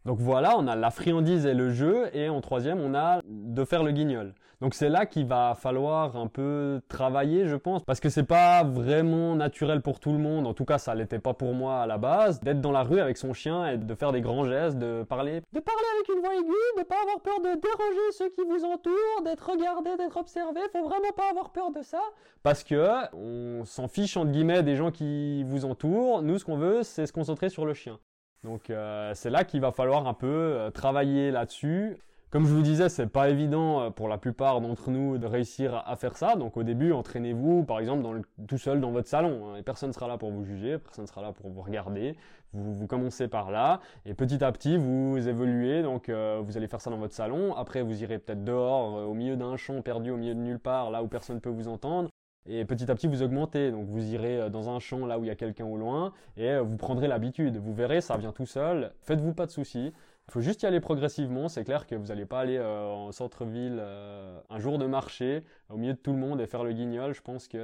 Donc 0.06 0.20
voilà, 0.20 0.58
on 0.58 0.68
a 0.68 0.76
la 0.76 0.92
friandise 0.92 1.46
et 1.46 1.54
le 1.54 1.72
jeu, 1.72 2.10
et 2.14 2.30
en 2.30 2.42
troisième, 2.42 2.80
on 2.80 2.96
a 2.96 3.20
de 3.26 3.66
faire 3.66 3.84
le 3.84 3.92
guignol. 3.92 4.34
Donc 4.62 4.74
c'est 4.74 4.90
là 4.90 5.06
qu'il 5.06 5.26
va 5.26 5.56
falloir 5.56 6.18
un 6.18 6.28
peu 6.28 6.82
travailler, 6.90 7.48
je 7.48 7.56
pense, 7.56 7.84
parce 7.84 8.02
que 8.02 8.10
c'est 8.10 8.24
pas 8.24 8.64
vraiment 8.64 9.36
naturel 9.36 9.82
pour 9.82 10.02
tout 10.02 10.12
le 10.12 10.18
monde. 10.18 10.48
En 10.48 10.54
tout 10.54 10.66
cas, 10.66 10.78
ça 10.78 10.96
l'était 10.96 11.20
pas 11.20 11.34
pour 11.34 11.54
moi 11.54 11.82
à 11.82 11.88
la 11.88 11.98
base, 11.98 12.42
d'être 12.42 12.60
dans 12.60 12.72
la 12.72 12.84
rue 12.84 13.00
avec 13.00 13.18
son 13.18 13.34
chien 13.34 13.68
et 13.68 13.78
de 13.78 13.96
faire 13.96 14.12
des 14.12 14.20
grands 14.20 14.46
gestes, 14.46 14.78
de 14.78 15.04
parler, 15.04 15.42
de 15.54 15.60
parler 15.60 15.86
avec 15.96 16.10
une 16.10 16.22
voix 16.22 16.36
aiguë, 16.36 16.78
de 16.78 16.84
pas 16.84 16.96
avoir 17.02 17.22
peur 17.22 17.40
de 17.40 17.60
déranger 17.60 18.12
ceux 18.12 18.30
qui 18.30 18.42
vous 18.44 18.66
entourent, 18.66 19.24
d'être 19.24 19.50
regardé, 19.50 19.96
d'être 19.98 20.18
observé. 20.18 20.60
Faut 20.74 20.84
vraiment 20.84 21.12
pas 21.16 21.30
avoir 21.30 21.52
peur 21.52 21.72
de 21.72 21.82
ça, 21.82 22.02
parce 22.44 22.64
que 22.64 22.86
on 23.14 23.64
s'en 23.64 23.88
fiche 23.88 24.18
entre 24.18 24.32
guillemets 24.32 24.64
des 24.64 24.76
gens 24.76 24.92
qui 24.92 25.44
vous 25.44 25.64
entourent. 25.64 26.22
Nous, 26.22 26.38
ce 26.38 26.44
qu'on 26.44 26.58
veut, 26.58 26.84
c'est 26.84 27.06
se 27.06 27.14
concentrer 27.14 27.50
sur 27.50 27.66
le 27.66 27.74
chien. 27.74 27.98
Donc 28.44 28.70
euh, 28.70 29.12
c'est 29.16 29.30
là 29.30 29.44
qu'il 29.44 29.62
va 29.62 29.72
falloir 29.72 30.08
un 30.08 30.14
peu 30.14 30.28
euh, 30.28 30.72
travailler 30.72 31.32
là-dessus. 31.32 31.98
Comme 32.30 32.46
je 32.46 32.54
vous 32.54 32.62
disais, 32.62 32.90
c'est 32.90 33.08
pas 33.08 33.30
évident 33.30 33.82
euh, 33.82 33.90
pour 33.90 34.08
la 34.08 34.18
plupart 34.18 34.62
d'entre 34.62 34.92
nous 34.92 35.18
de 35.18 35.26
réussir 35.26 35.84
à 35.86 35.96
faire 35.96 36.16
ça. 36.16 36.36
Donc 36.36 36.56
au 36.56 36.64
début, 36.64 36.94
entraînez-vous 36.94 37.64
par 37.64 37.80
exemple 37.80 38.22
tout 38.48 38.58
seul 38.58 38.80
dans 38.80 38.92
votre 38.92 39.10
salon. 39.10 39.50
Hein, 39.50 39.58
et 39.58 39.64
personne 39.64 39.90
ne 39.90 39.94
sera 39.94 40.08
là 40.08 40.18
pour 40.18 40.32
vous 40.32 40.46
juger, 40.46 40.78
personne 40.78 41.04
ne 41.04 41.10
sera 41.10 41.22
là 41.22 41.34
pour 41.34 41.50
vous 41.50 41.62
regarder. 41.62 42.16
Vous 42.54 42.88
commencez 42.88 43.28
par 43.28 43.52
là 43.52 43.80
et 44.06 44.16
petit 44.16 44.44
à 44.44 44.52
petit 44.52 44.76
vous 44.76 45.28
évoluez. 45.28 45.84
Donc 45.84 46.10
vous 46.10 46.58
allez 46.58 46.68
faire 46.68 46.82
ça 46.82 46.90
dans 46.90 46.98
votre 46.98 47.14
salon. 47.14 47.56
Après 47.56 47.84
vous 47.84 48.02
irez 48.02 48.18
peut-être 48.18 48.44
dehors 48.44 49.08
au 49.08 49.14
milieu 49.14 49.36
d'un 49.36 49.56
champ 49.56 49.84
perdu 49.84 50.10
au 50.10 50.18
milieu 50.18 50.34
de 50.34 50.40
nulle 50.40 50.58
part, 50.58 50.90
là 50.90 51.04
où 51.04 51.08
personne 51.08 51.36
ne 51.36 51.42
peut 51.42 51.52
vous 51.52 51.68
entendre. 51.68 52.10
Et 52.46 52.66
petit 52.66 52.90
à 52.90 52.96
petit, 52.96 53.08
vous 53.08 53.22
augmentez. 53.22 53.72
Donc, 53.72 53.88
vous 53.88 54.14
irez 54.14 54.42
euh, 54.42 54.50
dans 54.50 54.70
un 54.70 54.80
champ 54.80 55.06
là 55.06 55.20
où 55.20 55.24
il 55.24 55.28
y 55.28 55.32
a 55.32 55.36
quelqu'un 55.36 55.66
au 55.66 55.78
loin 55.78 56.14
et 56.38 56.50
euh, 56.50 56.62
vous 56.62 56.78
prendrez 56.78 57.08
l'habitude. 57.08 57.58
Vous 57.58 57.74
verrez, 57.74 58.02
ça 58.02 58.18
vient 58.18 58.32
tout 58.32 58.46
seul. 58.46 58.94
Faites-vous 59.02 59.34
pas 59.34 59.46
de 59.46 59.52
soucis. 59.52 59.94
Il 60.28 60.32
faut 60.32 60.42
juste 60.42 60.62
y 60.62 60.66
aller 60.66 60.80
progressivement. 60.80 61.50
C'est 61.50 61.64
clair 61.64 61.88
que 61.88 61.96
vous 61.96 62.08
n'allez 62.08 62.26
pas 62.26 62.40
aller 62.40 62.58
euh, 62.58 62.86
en 62.86 63.12
centre-ville 63.12 63.80
un 63.82 64.60
jour 64.60 64.78
de 64.78 64.86
marché 64.86 65.44
au 65.70 65.78
milieu 65.78 65.94
de 65.94 66.00
tout 66.00 66.12
le 66.12 66.20
monde 66.20 66.40
et 66.40 66.48
faire 66.48 66.64
le 66.64 66.72
guignol. 66.72 67.14
Je 67.14 67.22
pense 67.22 67.48
qu'il 67.48 67.60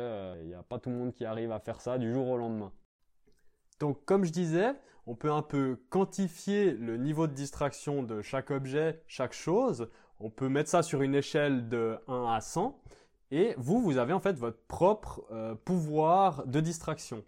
n'y 0.45 0.53
a 0.53 0.63
pas 0.63 0.79
tout 0.79 0.89
le 0.89 0.95
monde 0.95 1.13
qui 1.13 1.25
arrive 1.25 1.51
à 1.51 1.59
faire 1.59 1.79
ça 1.79 1.97
du 1.97 2.11
jour 2.11 2.27
au 2.27 2.37
lendemain. 2.37 2.71
Donc, 3.79 4.03
comme 4.05 4.25
je 4.25 4.31
disais, 4.31 4.73
on 5.05 5.15
peut 5.15 5.31
un 5.31 5.41
peu 5.41 5.79
quantifier 5.89 6.71
le 6.71 6.97
niveau 6.97 7.27
de 7.27 7.33
distraction 7.33 8.01
de 8.01 8.21
chaque 8.21 8.49
objet, 8.49 9.03
chaque 9.07 9.33
chose. 9.33 9.89
On 10.19 10.29
peut 10.29 10.49
mettre 10.49 10.69
ça 10.69 10.81
sur 10.81 11.01
une 11.01 11.13
échelle 11.13 11.69
de 11.69 11.97
1 12.07 12.33
à 12.33 12.41
100. 12.41 12.79
Et 13.31 13.55
vous, 13.57 13.81
vous 13.81 13.97
avez 13.97 14.13
en 14.13 14.19
fait 14.19 14.37
votre 14.37 14.59
propre 14.67 15.25
euh, 15.31 15.55
pouvoir 15.55 16.45
de 16.45 16.59
distraction. 16.59 17.23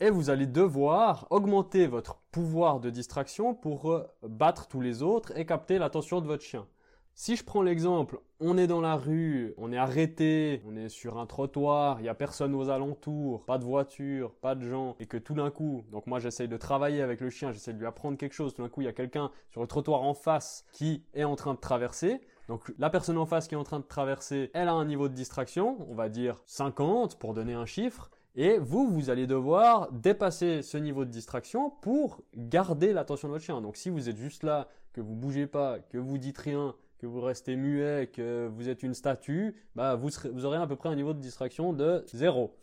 Et 0.00 0.10
vous 0.10 0.30
allez 0.30 0.46
devoir 0.46 1.26
augmenter 1.30 1.86
votre 1.86 2.20
pouvoir 2.30 2.80
de 2.80 2.90
distraction 2.90 3.54
pour 3.54 3.90
euh, 3.90 4.06
battre 4.22 4.68
tous 4.68 4.80
les 4.80 5.02
autres 5.02 5.36
et 5.36 5.44
capter 5.44 5.78
l'attention 5.78 6.20
de 6.20 6.26
votre 6.26 6.42
chien. 6.42 6.66
Si 7.14 7.36
je 7.36 7.44
prends 7.44 7.60
l'exemple, 7.60 8.18
on 8.38 8.56
est 8.56 8.66
dans 8.66 8.80
la 8.80 8.96
rue, 8.96 9.52
on 9.58 9.72
est 9.72 9.76
arrêté, 9.76 10.62
on 10.66 10.74
est 10.74 10.88
sur 10.88 11.18
un 11.18 11.26
trottoir, 11.26 12.00
il 12.00 12.04
n'y 12.04 12.08
a 12.08 12.14
personne 12.14 12.54
aux 12.54 12.70
alentours, 12.70 13.44
pas 13.44 13.58
de 13.58 13.64
voiture, 13.64 14.32
pas 14.40 14.54
de 14.54 14.66
gens, 14.66 14.96
et 15.00 15.06
que 15.06 15.18
tout 15.18 15.34
d'un 15.34 15.50
coup, 15.50 15.84
donc 15.90 16.06
moi 16.06 16.18
j'essaye 16.18 16.48
de 16.48 16.56
travailler 16.56 17.02
avec 17.02 17.20
le 17.20 17.28
chien, 17.28 17.52
j'essaie 17.52 17.74
de 17.74 17.78
lui 17.78 17.84
apprendre 17.84 18.16
quelque 18.16 18.32
chose, 18.32 18.54
tout 18.54 18.62
d'un 18.62 18.70
coup 18.70 18.80
il 18.80 18.84
y 18.84 18.88
a 18.88 18.94
quelqu'un 18.94 19.30
sur 19.50 19.60
le 19.60 19.66
trottoir 19.66 20.02
en 20.02 20.14
face 20.14 20.64
qui 20.72 21.04
est 21.12 21.24
en 21.24 21.36
train 21.36 21.52
de 21.52 21.58
traverser, 21.58 22.22
donc 22.50 22.72
la 22.80 22.90
personne 22.90 23.16
en 23.16 23.26
face 23.26 23.46
qui 23.46 23.54
est 23.54 23.58
en 23.58 23.62
train 23.62 23.78
de 23.78 23.84
traverser, 23.84 24.50
elle 24.54 24.66
a 24.66 24.72
un 24.72 24.84
niveau 24.84 25.08
de 25.08 25.14
distraction, 25.14 25.86
on 25.88 25.94
va 25.94 26.08
dire 26.08 26.42
50 26.46 27.16
pour 27.16 27.32
donner 27.32 27.54
un 27.54 27.64
chiffre, 27.64 28.10
et 28.34 28.58
vous, 28.58 28.88
vous 28.90 29.08
allez 29.08 29.28
devoir 29.28 29.92
dépasser 29.92 30.62
ce 30.62 30.76
niveau 30.76 31.04
de 31.04 31.10
distraction 31.10 31.70
pour 31.80 32.22
garder 32.36 32.92
l'attention 32.92 33.28
de 33.28 33.34
votre 33.34 33.44
chien. 33.44 33.60
Donc 33.60 33.76
si 33.76 33.88
vous 33.88 34.08
êtes 34.08 34.16
juste 34.16 34.42
là, 34.42 34.66
que 34.92 35.00
vous 35.00 35.14
bougez 35.14 35.46
pas, 35.46 35.78
que 35.78 35.96
vous 35.96 36.18
dites 36.18 36.38
rien, 36.38 36.74
que 36.98 37.06
vous 37.06 37.20
restez 37.20 37.54
muet, 37.54 38.10
que 38.12 38.50
vous 38.52 38.68
êtes 38.68 38.82
une 38.82 38.94
statue, 38.94 39.54
bah 39.76 39.94
vous, 39.94 40.10
vous 40.32 40.44
aurez 40.44 40.58
à 40.58 40.66
peu 40.66 40.74
près 40.74 40.88
un 40.88 40.96
niveau 40.96 41.12
de 41.12 41.20
distraction 41.20 41.72
de 41.72 42.04
zéro. 42.12 42.56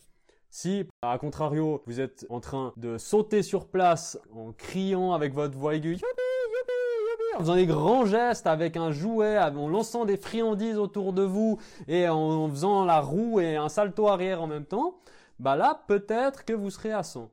Si, 0.49 0.85
à 1.01 1.17
contrario, 1.17 1.81
vous 1.85 2.01
êtes 2.01 2.25
en 2.29 2.41
train 2.41 2.73
de 2.75 2.97
sauter 2.97 3.41
sur 3.41 3.67
place 3.67 4.19
en 4.33 4.51
criant 4.51 5.13
avec 5.13 5.33
votre 5.33 5.57
voix 5.57 5.75
aiguë, 5.75 5.97
en 7.37 7.41
faisant 7.41 7.55
des 7.55 7.67
grands 7.67 8.05
gestes 8.05 8.47
avec 8.47 8.77
un 8.77 8.91
jouet, 8.91 9.37
en 9.37 9.69
lançant 9.69 10.05
des 10.05 10.17
friandises 10.17 10.77
autour 10.77 11.13
de 11.13 11.21
vous 11.21 11.59
et 11.87 12.09
en 12.09 12.49
faisant 12.49 12.83
la 12.83 12.99
roue 12.99 13.39
et 13.39 13.55
un 13.55 13.69
salto 13.69 14.07
arrière 14.07 14.41
en 14.41 14.47
même 14.47 14.65
temps, 14.65 14.99
bah 15.39 15.55
là, 15.55 15.83
peut-être 15.87 16.45
que 16.45 16.53
vous 16.53 16.71
serez 16.71 16.91
à 16.91 17.03
100. 17.03 17.29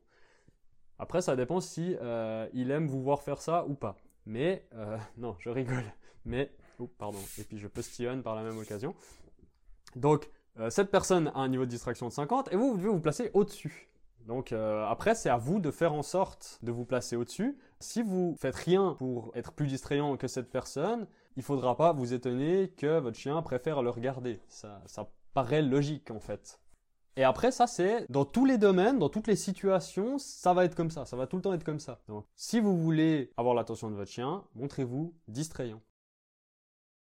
Après, 0.99 1.23
ça 1.23 1.37
dépend 1.37 1.61
si 1.61 1.97
euh, 2.03 2.47
il 2.53 2.71
aime 2.71 2.87
vous 2.87 3.03
voir 3.03 3.23
faire 3.23 3.41
ça 3.41 3.65
ou 3.67 3.75
pas. 3.75 3.97
Mais, 4.27 4.67
euh, 4.75 4.99
non, 5.17 5.37
je 5.39 5.49
rigole. 5.49 5.85
Mais, 6.27 6.51
oh, 6.79 6.89
pardon. 6.99 7.19
Et 7.39 7.45
puis 7.45 7.59
je 7.59 7.67
postillonne 7.67 8.23
par 8.23 8.35
la 8.35 8.43
même 8.43 8.59
occasion. 8.59 8.95
Donc, 9.97 10.29
euh, 10.59 10.69
cette 10.69 10.91
personne 10.91 11.29
a 11.29 11.39
un 11.39 11.49
niveau 11.49 11.65
de 11.65 11.71
distraction 11.71 12.09
de 12.09 12.13
50 12.13 12.53
et 12.53 12.57
vous, 12.57 12.73
vous 12.73 12.77
devez 12.77 12.91
vous 12.91 13.01
placer 13.01 13.31
au-dessus. 13.33 13.89
Donc 14.27 14.53
après, 14.53 15.15
c'est 15.15 15.29
à 15.29 15.37
vous 15.37 15.61
de 15.61 15.71
faire 15.71 15.93
en 15.93 16.03
sorte 16.03 16.59
de 16.63 16.73
vous 16.73 16.85
placer 16.85 17.17
au-dessus. 17.17 17.59
Si 17.81 18.03
vous 18.03 18.35
faites 18.39 18.57
rien 18.57 18.95
pour 18.99 19.31
être 19.35 19.53
plus 19.53 19.67
distrayant 19.67 20.17
que 20.17 20.29
cette 20.29 20.51
personne, 20.51 21.07
il 21.37 21.43
faudra 21.43 21.77
pas 21.77 21.93
vous 21.93 22.15
étonner 22.15 22.73
que 22.77 22.99
votre 22.99 23.19
chien 23.19 23.41
préfère 23.43 23.83
le 23.83 23.91
regarder. 23.91 24.41
Ça, 24.49 24.81
ça 24.87 25.11
paraît 25.35 25.63
logique 25.63 26.11
en 26.11 26.21
fait. 26.21 26.61
Et 27.17 27.23
après, 27.23 27.53
ça, 27.53 27.69
c'est 27.69 28.11
dans 28.11 28.25
tous 28.25 28.45
les 28.45 28.59
domaines, 28.59 28.99
dans 28.99 29.09
toutes 29.09 29.29
les 29.29 29.37
situations, 29.37 30.19
ça 30.19 30.53
va 30.53 30.65
être 30.65 30.75
comme 30.75 30.91
ça. 30.91 31.05
Ça 31.05 31.17
va 31.17 31.29
tout 31.29 31.37
le 31.37 31.43
temps 31.43 31.53
être 31.53 31.63
comme 31.63 31.79
ça. 31.79 32.01
Donc, 32.09 32.25
si 32.35 32.59
vous 32.59 32.77
voulez 32.77 33.31
avoir 33.37 33.55
l'attention 33.55 33.89
de 33.89 33.95
votre 33.95 34.11
chien, 34.11 34.43
montrez-vous 34.57 35.15
distrayant. 35.29 35.81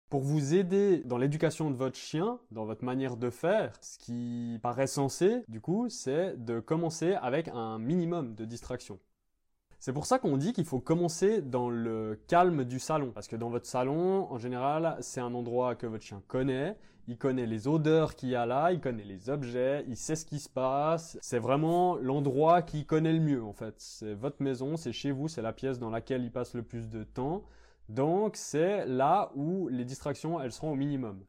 Pour 0.08 0.22
vous 0.22 0.54
aider 0.54 1.02
dans 1.04 1.18
l'éducation 1.18 1.70
de 1.70 1.76
votre 1.76 1.96
chien, 1.96 2.38
dans 2.50 2.64
votre 2.64 2.84
manière 2.84 3.16
de 3.16 3.28
faire, 3.28 3.72
ce 3.82 3.98
qui 3.98 4.58
paraît 4.62 4.86
sensé, 4.86 5.42
du 5.48 5.60
coup, 5.60 5.88
c'est 5.90 6.42
de 6.42 6.60
commencer 6.60 7.14
avec 7.14 7.48
un 7.48 7.78
minimum 7.78 8.34
de 8.34 8.44
distraction. 8.44 8.98
C'est 9.80 9.92
pour 9.92 10.06
ça 10.06 10.18
qu'on 10.18 10.36
dit 10.36 10.52
qu'il 10.52 10.64
faut 10.64 10.80
commencer 10.80 11.42
dans 11.42 11.68
le 11.70 12.18
calme 12.26 12.64
du 12.64 12.78
salon. 12.78 13.12
Parce 13.12 13.28
que 13.28 13.36
dans 13.36 13.50
votre 13.50 13.66
salon, 13.66 14.32
en 14.32 14.38
général, 14.38 14.96
c'est 15.00 15.20
un 15.20 15.34
endroit 15.34 15.74
que 15.74 15.86
votre 15.86 16.04
chien 16.04 16.22
connaît 16.26 16.76
il 17.08 17.16
connaît 17.16 17.46
les 17.46 17.66
odeurs 17.66 18.14
qu'il 18.14 18.28
y 18.28 18.34
a 18.34 18.44
là, 18.44 18.70
il 18.70 18.80
connaît 18.80 19.02
les 19.02 19.30
objets, 19.30 19.82
il 19.88 19.96
sait 19.96 20.14
ce 20.14 20.26
qui 20.26 20.38
se 20.38 20.48
passe. 20.48 21.18
C'est 21.22 21.38
vraiment 21.38 21.96
l'endroit 21.96 22.60
qu'il 22.60 22.84
connaît 22.84 23.14
le 23.14 23.20
mieux 23.20 23.42
en 23.42 23.54
fait. 23.54 23.74
C'est 23.78 24.12
votre 24.12 24.42
maison, 24.42 24.76
c'est 24.76 24.92
chez 24.92 25.10
vous, 25.10 25.26
c'est 25.26 25.40
la 25.40 25.54
pièce 25.54 25.78
dans 25.78 25.88
laquelle 25.88 26.22
il 26.22 26.30
passe 26.30 26.54
le 26.54 26.62
plus 26.62 26.90
de 26.90 27.04
temps. 27.04 27.44
Donc 27.88 28.36
c'est 28.36 28.86
là 28.86 29.30
où 29.34 29.68
les 29.68 29.84
distractions, 29.84 30.40
elles 30.40 30.52
seront 30.52 30.72
au 30.72 30.76
minimum. 30.76 31.24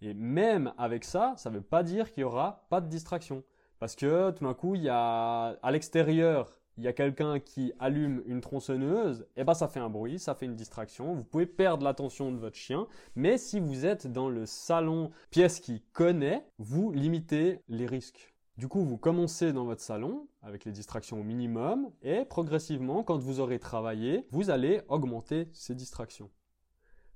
Et 0.00 0.14
même 0.14 0.72
avec 0.78 1.04
ça, 1.04 1.34
ça 1.36 1.50
ne 1.50 1.56
veut 1.56 1.62
pas 1.62 1.82
dire 1.82 2.12
qu'il 2.12 2.22
y 2.22 2.24
aura 2.24 2.66
pas 2.68 2.80
de 2.80 2.88
distraction. 2.88 3.44
Parce 3.78 3.96
que 3.96 4.30
tout 4.30 4.44
d'un 4.44 4.54
coup, 4.54 4.74
il 4.74 4.82
y 4.82 4.88
a 4.88 5.56
à 5.62 5.70
l'extérieur 5.70 6.62
il 6.78 6.84
y 6.84 6.88
a 6.88 6.92
quelqu'un 6.92 7.38
qui 7.38 7.72
allume 7.78 8.22
une 8.26 8.40
tronçonneuse, 8.40 9.26
et 9.36 9.42
eh 9.42 9.44
ben 9.44 9.54
ça 9.54 9.68
fait 9.68 9.80
un 9.80 9.90
bruit, 9.90 10.18
ça 10.18 10.34
fait 10.34 10.46
une 10.46 10.56
distraction. 10.56 11.14
Vous 11.14 11.24
pouvez 11.24 11.46
perdre 11.46 11.84
l'attention 11.84 12.32
de 12.32 12.38
votre 12.38 12.56
chien, 12.56 12.86
mais 13.14 13.36
si 13.38 13.60
vous 13.60 13.84
êtes 13.84 14.06
dans 14.06 14.28
le 14.28 14.46
salon, 14.46 15.10
pièce 15.30 15.60
qui 15.60 15.82
connaît, 15.92 16.46
vous 16.58 16.92
limitez 16.92 17.60
les 17.68 17.86
risques. 17.86 18.31
Du 18.58 18.68
coup, 18.68 18.84
vous 18.84 18.98
commencez 18.98 19.52
dans 19.52 19.64
votre 19.64 19.80
salon 19.80 20.28
avec 20.42 20.66
les 20.66 20.72
distractions 20.72 21.20
au 21.20 21.22
minimum 21.22 21.90
et 22.02 22.26
progressivement, 22.26 23.02
quand 23.02 23.18
vous 23.18 23.40
aurez 23.40 23.58
travaillé, 23.58 24.26
vous 24.30 24.50
allez 24.50 24.82
augmenter 24.88 25.48
ces 25.54 25.74
distractions. 25.74 26.30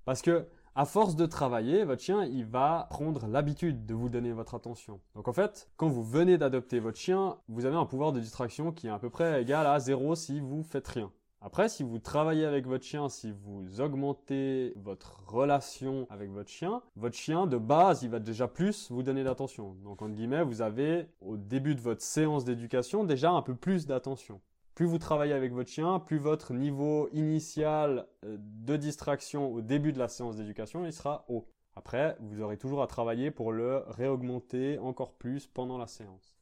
Parce 0.07 0.23
que 0.23 0.49
à 0.75 0.85
force 0.85 1.17
de 1.17 1.27
travailler, 1.27 1.85
votre 1.85 2.03
chien, 2.03 2.25
il 2.25 2.45
va 2.45 2.87
prendre 2.91 3.27
l'habitude 3.27 3.87
de 3.87 3.95
vous 3.95 4.09
donner 4.09 4.33
votre 4.33 4.55
attention. 4.55 5.01
Donc 5.15 5.29
en 5.29 5.33
fait, 5.33 5.71
quand 5.77 5.89
vous 5.89 6.05
venez 6.05 6.39
d'adopter 6.39 6.81
votre 6.81 6.99
chien, 6.99 7.39
vous 7.49 7.65
avez 7.65 7.77
un 7.77 7.87
pouvoir 7.87 8.13
de 8.13 8.21
distraction 8.21 8.73
qui 8.73 8.87
est 8.87 8.91
à 8.91 8.99
peu 8.99 9.11
près 9.11 9.41
égal 9.43 9.67
à 9.67 9.79
zéro 9.79 10.15
si 10.15 10.41
vous 10.41 10.63
faites 10.63 10.89
rien. 10.89 11.11
Après, 11.47 11.69
si 11.69 11.85
vous 11.85 12.01
travaillez 12.01 12.45
avec 12.45 12.67
votre 12.67 12.85
chien, 12.85 13.09
si 13.09 13.31
vous 13.31 13.81
augmentez 13.81 14.73
votre 14.75 15.23
relation 15.29 16.09
avec 16.11 16.29
votre 16.33 16.51
chien, 16.51 16.83
votre 16.97 17.15
chien 17.15 17.47
de 17.47 17.57
base, 17.57 18.03
il 18.03 18.11
va 18.11 18.19
déjà 18.19 18.49
plus 18.49 18.91
vous 18.91 19.05
donner 19.05 19.23
d'attention. 19.23 19.77
Donc 19.85 20.03
en 20.03 20.09
guillemets, 20.09 20.43
vous 20.43 20.61
avez 20.61 21.07
au 21.21 21.37
début 21.37 21.77
de 21.77 21.81
votre 21.81 22.03
séance 22.03 22.45
d'éducation 22.45 23.05
déjà 23.05 23.31
un 23.31 23.43
peu 23.43 23.55
plus 23.55 23.87
d'attention. 23.87 24.41
Plus 24.75 24.87
vous 24.87 24.99
travaillez 24.99 25.35
avec 25.35 25.53
votre 25.53 25.71
chien, 25.71 26.01
plus 26.01 26.19
votre 26.19 26.53
niveau 26.53 27.09
initial 27.13 28.09
euh, 28.25 28.39
de 28.41 28.77
distraction 28.77 29.53
au 29.53 29.61
début 29.61 29.93
de 29.93 30.01
la 30.01 30.09
séance 30.09 30.35
d'éducation, 30.35 30.85
il 30.85 30.93
sera 30.93 31.27
haut. 31.29 31.47
Après, 31.77 32.17
vous 32.19 32.41
aurez 32.41 32.57
toujours 32.57 32.83
à 32.83 32.89
travailler 32.89 33.31
pour 33.31 33.53
le 33.53 33.85
réaugmenter 33.87 34.81
encore 34.81 35.13
plus 35.13 35.47
pendant 35.47 35.79
la 35.79 35.87
séance. 35.87 36.36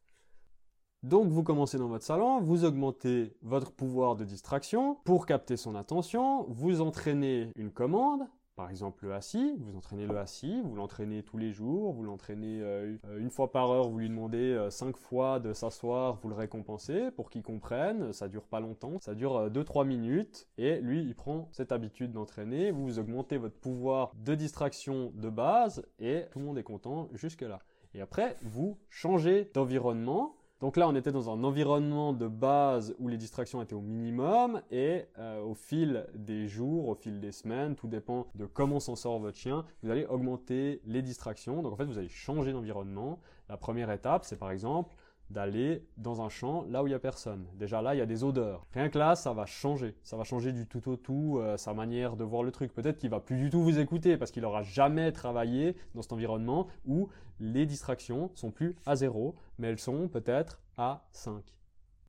Donc 1.05 1.29
vous 1.29 1.43
commencez 1.43 1.77
dans 1.77 1.89
votre 1.89 2.03
salon, 2.03 2.41
vous 2.41 2.65
augmentez 2.65 3.37
votre 3.43 3.71
pouvoir 3.71 4.17
de 4.17 4.25
distraction. 4.25 4.97
Pour 5.05 5.27
capter 5.27 5.59
son 5.59 5.75
attention, 5.75 6.47
vous 6.49 6.81
entraînez 6.81 7.51
une 7.57 7.71
commande, 7.71 8.23
par 8.57 8.71
exemple 8.71 9.05
le 9.05 9.13
assis, 9.13 9.55
vous 9.59 9.77
entraînez 9.77 10.07
le 10.07 10.17
assis, 10.17 10.63
vous 10.63 10.75
l'entraînez 10.75 11.23
tous 11.23 11.37
les 11.37 11.53
jours, 11.53 11.93
vous 11.93 12.05
l'entraînez 12.05 12.63
euh, 12.63 12.97
une 13.19 13.29
fois 13.29 13.53
par 13.53 13.71
heure, 13.71 13.91
vous 13.91 13.99
lui 13.99 14.09
demandez 14.09 14.55
euh, 14.55 14.71
cinq 14.71 14.97
fois 14.97 15.41
de 15.41 15.53
s'asseoir, 15.53 16.21
vous 16.23 16.31
le 16.31 16.37
récompensez. 16.37 17.11
Pour 17.11 17.29
qu'il 17.29 17.43
comprenne, 17.43 18.15
ça 18.15 18.27
dure 18.27 18.47
pas 18.47 18.61
longtemps, 18.61 18.99
ça 18.99 19.15
dure 19.15 19.51
2-3 19.51 19.83
euh, 19.83 19.85
minutes. 19.85 20.49
Et 20.57 20.81
lui 20.81 21.03
il 21.03 21.15
prend 21.15 21.51
cette 21.53 21.71
habitude 21.71 22.13
d'entraîner, 22.13 22.71
vous 22.71 22.99
augmentez 22.99 23.37
votre 23.37 23.57
pouvoir 23.57 24.15
de 24.25 24.35
distraction 24.35 25.13
de 25.17 25.29
base 25.29 25.85
et 25.99 26.25
tout 26.31 26.39
le 26.39 26.47
monde 26.47 26.57
est 26.57 26.63
content 26.63 27.11
jusque 27.13 27.43
là. 27.43 27.59
Et 27.93 28.01
après 28.01 28.39
vous 28.41 28.79
changez 28.89 29.51
d'environnement 29.53 30.37
donc 30.65 30.79
là, 30.79 30.89
on 30.89 30.95
était 30.95 31.13
dans 31.13 31.29
un 31.29 31.45
environnement 31.45 32.15
de 32.15 32.27
base 32.27 32.95
où 32.99 33.09
les 33.09 33.19
distractions 33.19 33.61
étaient 33.61 33.75
au 33.75 33.83
minimum 33.83 34.63
et 34.71 35.05
euh, 35.19 35.43
au 35.43 35.53
fil 35.53 36.07
des 36.15 36.49
jours, 36.49 36.89
au 36.89 36.95
fil 36.95 37.21
des 37.21 37.33
semaines, 37.33 37.75
tout 37.75 37.87
dépend 37.87 38.29
de 38.35 38.47
comment 38.47 38.81
s'en 38.81 38.97
sort 38.97 39.19
votre 39.19 39.37
chien, 39.37 39.67
vous 39.83 39.91
allez 39.91 40.07
augmenter 40.07 40.81
les 40.87 41.03
distractions. 41.03 41.61
Donc 41.61 41.75
en 41.75 41.77
fait, 41.77 41.85
vous 41.85 41.99
allez 41.99 42.09
changer 42.09 42.55
d'environnement. 42.55 43.19
La 43.51 43.59
première 43.59 43.91
étape, 43.91 44.25
c'est 44.25 44.39
par 44.39 44.53
exemple 44.53 44.95
d'aller 45.31 45.87
dans 45.97 46.23
un 46.23 46.29
champ 46.29 46.65
là 46.69 46.83
où 46.83 46.87
il 46.87 46.91
y 46.91 46.95
a 46.95 46.99
personne. 46.99 47.47
Déjà 47.55 47.83
là, 47.83 47.95
il 47.95 47.99
y 47.99 48.01
a 48.01 48.07
des 48.07 48.25
odeurs. 48.25 48.67
Rien 48.73 48.89
que 48.89 48.99
là, 48.99 49.17
ça 49.17 49.33
va 49.33 49.47
changer. 49.47 49.97
Ça 50.03 50.17
va 50.17 50.25
changer 50.25 50.53
du 50.53 50.67
tout 50.67 50.89
au 50.89 50.97
tout 50.97 51.39
euh, 51.39 51.57
sa 51.57 51.75
manière 51.75 52.17
de 52.17 52.25
voir 52.25 52.43
le 52.43 52.53
truc. 52.53 52.73
Peut-être 52.73 52.99
qu'il 52.99 53.11
va 53.11 53.21
plus 53.21 53.37
du 53.37 53.51
tout 53.51 53.63
vous 53.63 53.79
écouter 53.79 54.17
parce 54.17 54.31
qu'il 54.31 54.45
aura 54.45 54.63
jamais 54.63 55.13
travaillé 55.13 55.77
dans 55.95 56.03
cet 56.03 56.13
environnement 56.13 56.69
où 56.87 57.09
les 57.41 57.67
distractions 57.67 58.31
sont 58.35 58.51
plus 58.51 58.77
à 58.87 58.97
zéro, 58.97 59.35
mais 59.59 59.69
elles 59.69 59.79
sont 59.79 60.09
peut-être 60.09 60.61
à 60.77 61.07
5. 61.13 61.43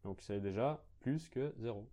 Donc 0.03 0.21
c'est 0.21 0.39
déjà 0.39 0.83
plus 0.99 1.29
que 1.29 1.53
zéro. 1.57 1.87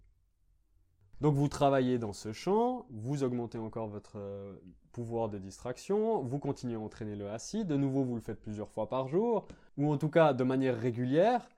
Donc 1.20 1.34
vous 1.34 1.48
travaillez 1.48 1.98
dans 1.98 2.12
ce 2.12 2.32
champ, 2.32 2.86
vous 2.90 3.22
augmentez 3.22 3.58
encore 3.58 3.86
votre 3.86 4.18
euh, 4.18 4.56
pouvoir 4.92 5.28
de 5.28 5.38
distraction, 5.38 6.22
vous 6.22 6.38
continuez 6.38 6.76
à 6.76 6.80
entraîner 6.80 7.16
le 7.16 7.30
assis, 7.30 7.64
de 7.64 7.76
nouveau 7.76 8.04
vous 8.04 8.14
le 8.14 8.20
faites 8.20 8.40
plusieurs 8.40 8.68
fois 8.68 8.88
par 8.88 9.08
jour, 9.08 9.46
ou 9.78 9.90
en 9.90 9.96
tout 9.96 10.10
cas 10.10 10.32
de 10.32 10.44
manière 10.44 10.78
régulière, 10.78 11.48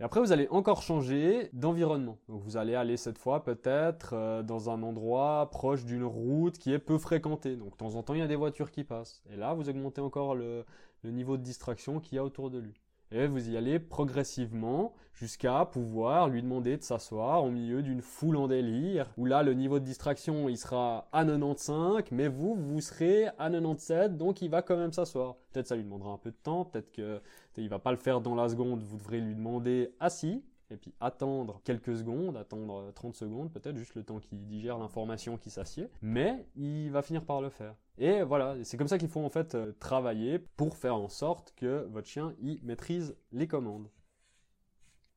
et 0.00 0.04
après 0.04 0.20
vous 0.20 0.32
allez 0.32 0.48
encore 0.50 0.82
changer 0.82 1.50
d'environnement. 1.52 2.18
Vous 2.28 2.56
allez 2.56 2.74
aller 2.74 2.96
cette 2.96 3.18
fois 3.18 3.44
peut-être 3.44 4.14
euh, 4.14 4.42
dans 4.42 4.70
un 4.70 4.82
endroit 4.82 5.50
proche 5.50 5.84
d'une 5.84 6.04
route 6.04 6.58
qui 6.58 6.72
est 6.72 6.78
peu 6.78 6.98
fréquentée, 6.98 7.56
donc 7.56 7.72
de 7.72 7.76
temps 7.76 7.94
en 7.94 8.02
temps 8.02 8.14
il 8.14 8.20
y 8.20 8.22
a 8.22 8.28
des 8.28 8.36
voitures 8.36 8.70
qui 8.70 8.84
passent, 8.84 9.22
et 9.30 9.36
là 9.36 9.54
vous 9.54 9.68
augmentez 9.68 10.00
encore 10.00 10.34
le 10.34 10.64
niveau 11.04 11.36
de 11.36 11.42
distraction 11.42 12.00
qu'il 12.00 12.16
y 12.16 12.18
a 12.18 12.24
autour 12.24 12.50
de 12.50 12.58
lui. 12.58 12.80
Et 13.10 13.26
vous 13.26 13.48
y 13.48 13.56
allez 13.56 13.78
progressivement 13.78 14.92
jusqu'à 15.14 15.64
pouvoir 15.64 16.28
lui 16.28 16.42
demander 16.42 16.76
de 16.76 16.82
s'asseoir 16.82 17.42
au 17.42 17.50
milieu 17.50 17.82
d'une 17.82 18.02
foule 18.02 18.36
en 18.36 18.48
délire, 18.48 19.10
où 19.16 19.24
là 19.24 19.42
le 19.42 19.54
niveau 19.54 19.78
de 19.78 19.84
distraction 19.84 20.48
il 20.48 20.58
sera 20.58 21.08
à 21.12 21.24
95, 21.24 22.04
mais 22.12 22.28
vous, 22.28 22.54
vous 22.54 22.80
serez 22.80 23.26
à 23.38 23.50
97, 23.50 24.16
donc 24.16 24.42
il 24.42 24.50
va 24.50 24.62
quand 24.62 24.76
même 24.76 24.92
s'asseoir. 24.92 25.36
Peut-être 25.52 25.66
ça 25.66 25.76
lui 25.76 25.84
demandera 25.84 26.12
un 26.12 26.18
peu 26.18 26.30
de 26.30 26.36
temps, 26.36 26.66
peut-être 26.66 26.92
que 26.92 27.20
il 27.56 27.68
va 27.68 27.78
pas 27.78 27.90
le 27.90 27.96
faire 27.96 28.20
dans 28.20 28.34
la 28.34 28.48
seconde, 28.48 28.82
vous 28.82 28.98
devrez 28.98 29.20
lui 29.20 29.34
demander 29.34 29.94
assis, 29.98 30.44
et 30.70 30.76
puis 30.76 30.94
attendre 31.00 31.60
quelques 31.64 31.96
secondes, 31.96 32.36
attendre 32.36 32.92
30 32.94 33.14
secondes, 33.14 33.52
peut-être 33.52 33.76
juste 33.76 33.94
le 33.94 34.02
temps 34.02 34.18
qu'il 34.18 34.46
digère 34.46 34.78
l'information 34.78 35.36
qui 35.36 35.50
s'assied, 35.50 35.88
mais 36.02 36.46
il 36.56 36.90
va 36.90 37.02
finir 37.02 37.24
par 37.24 37.40
le 37.40 37.48
faire. 37.48 37.74
Et 37.98 38.22
voilà, 38.22 38.56
c'est 38.62 38.76
comme 38.76 38.88
ça 38.88 38.98
qu'il 38.98 39.08
faut 39.08 39.20
en 39.20 39.30
fait 39.30 39.54
euh, 39.54 39.72
travailler 39.80 40.38
pour 40.38 40.76
faire 40.76 40.94
en 40.94 41.08
sorte 41.08 41.52
que 41.56 41.86
votre 41.90 42.06
chien 42.06 42.34
y 42.40 42.60
maîtrise 42.62 43.16
les 43.32 43.48
commandes. 43.48 43.88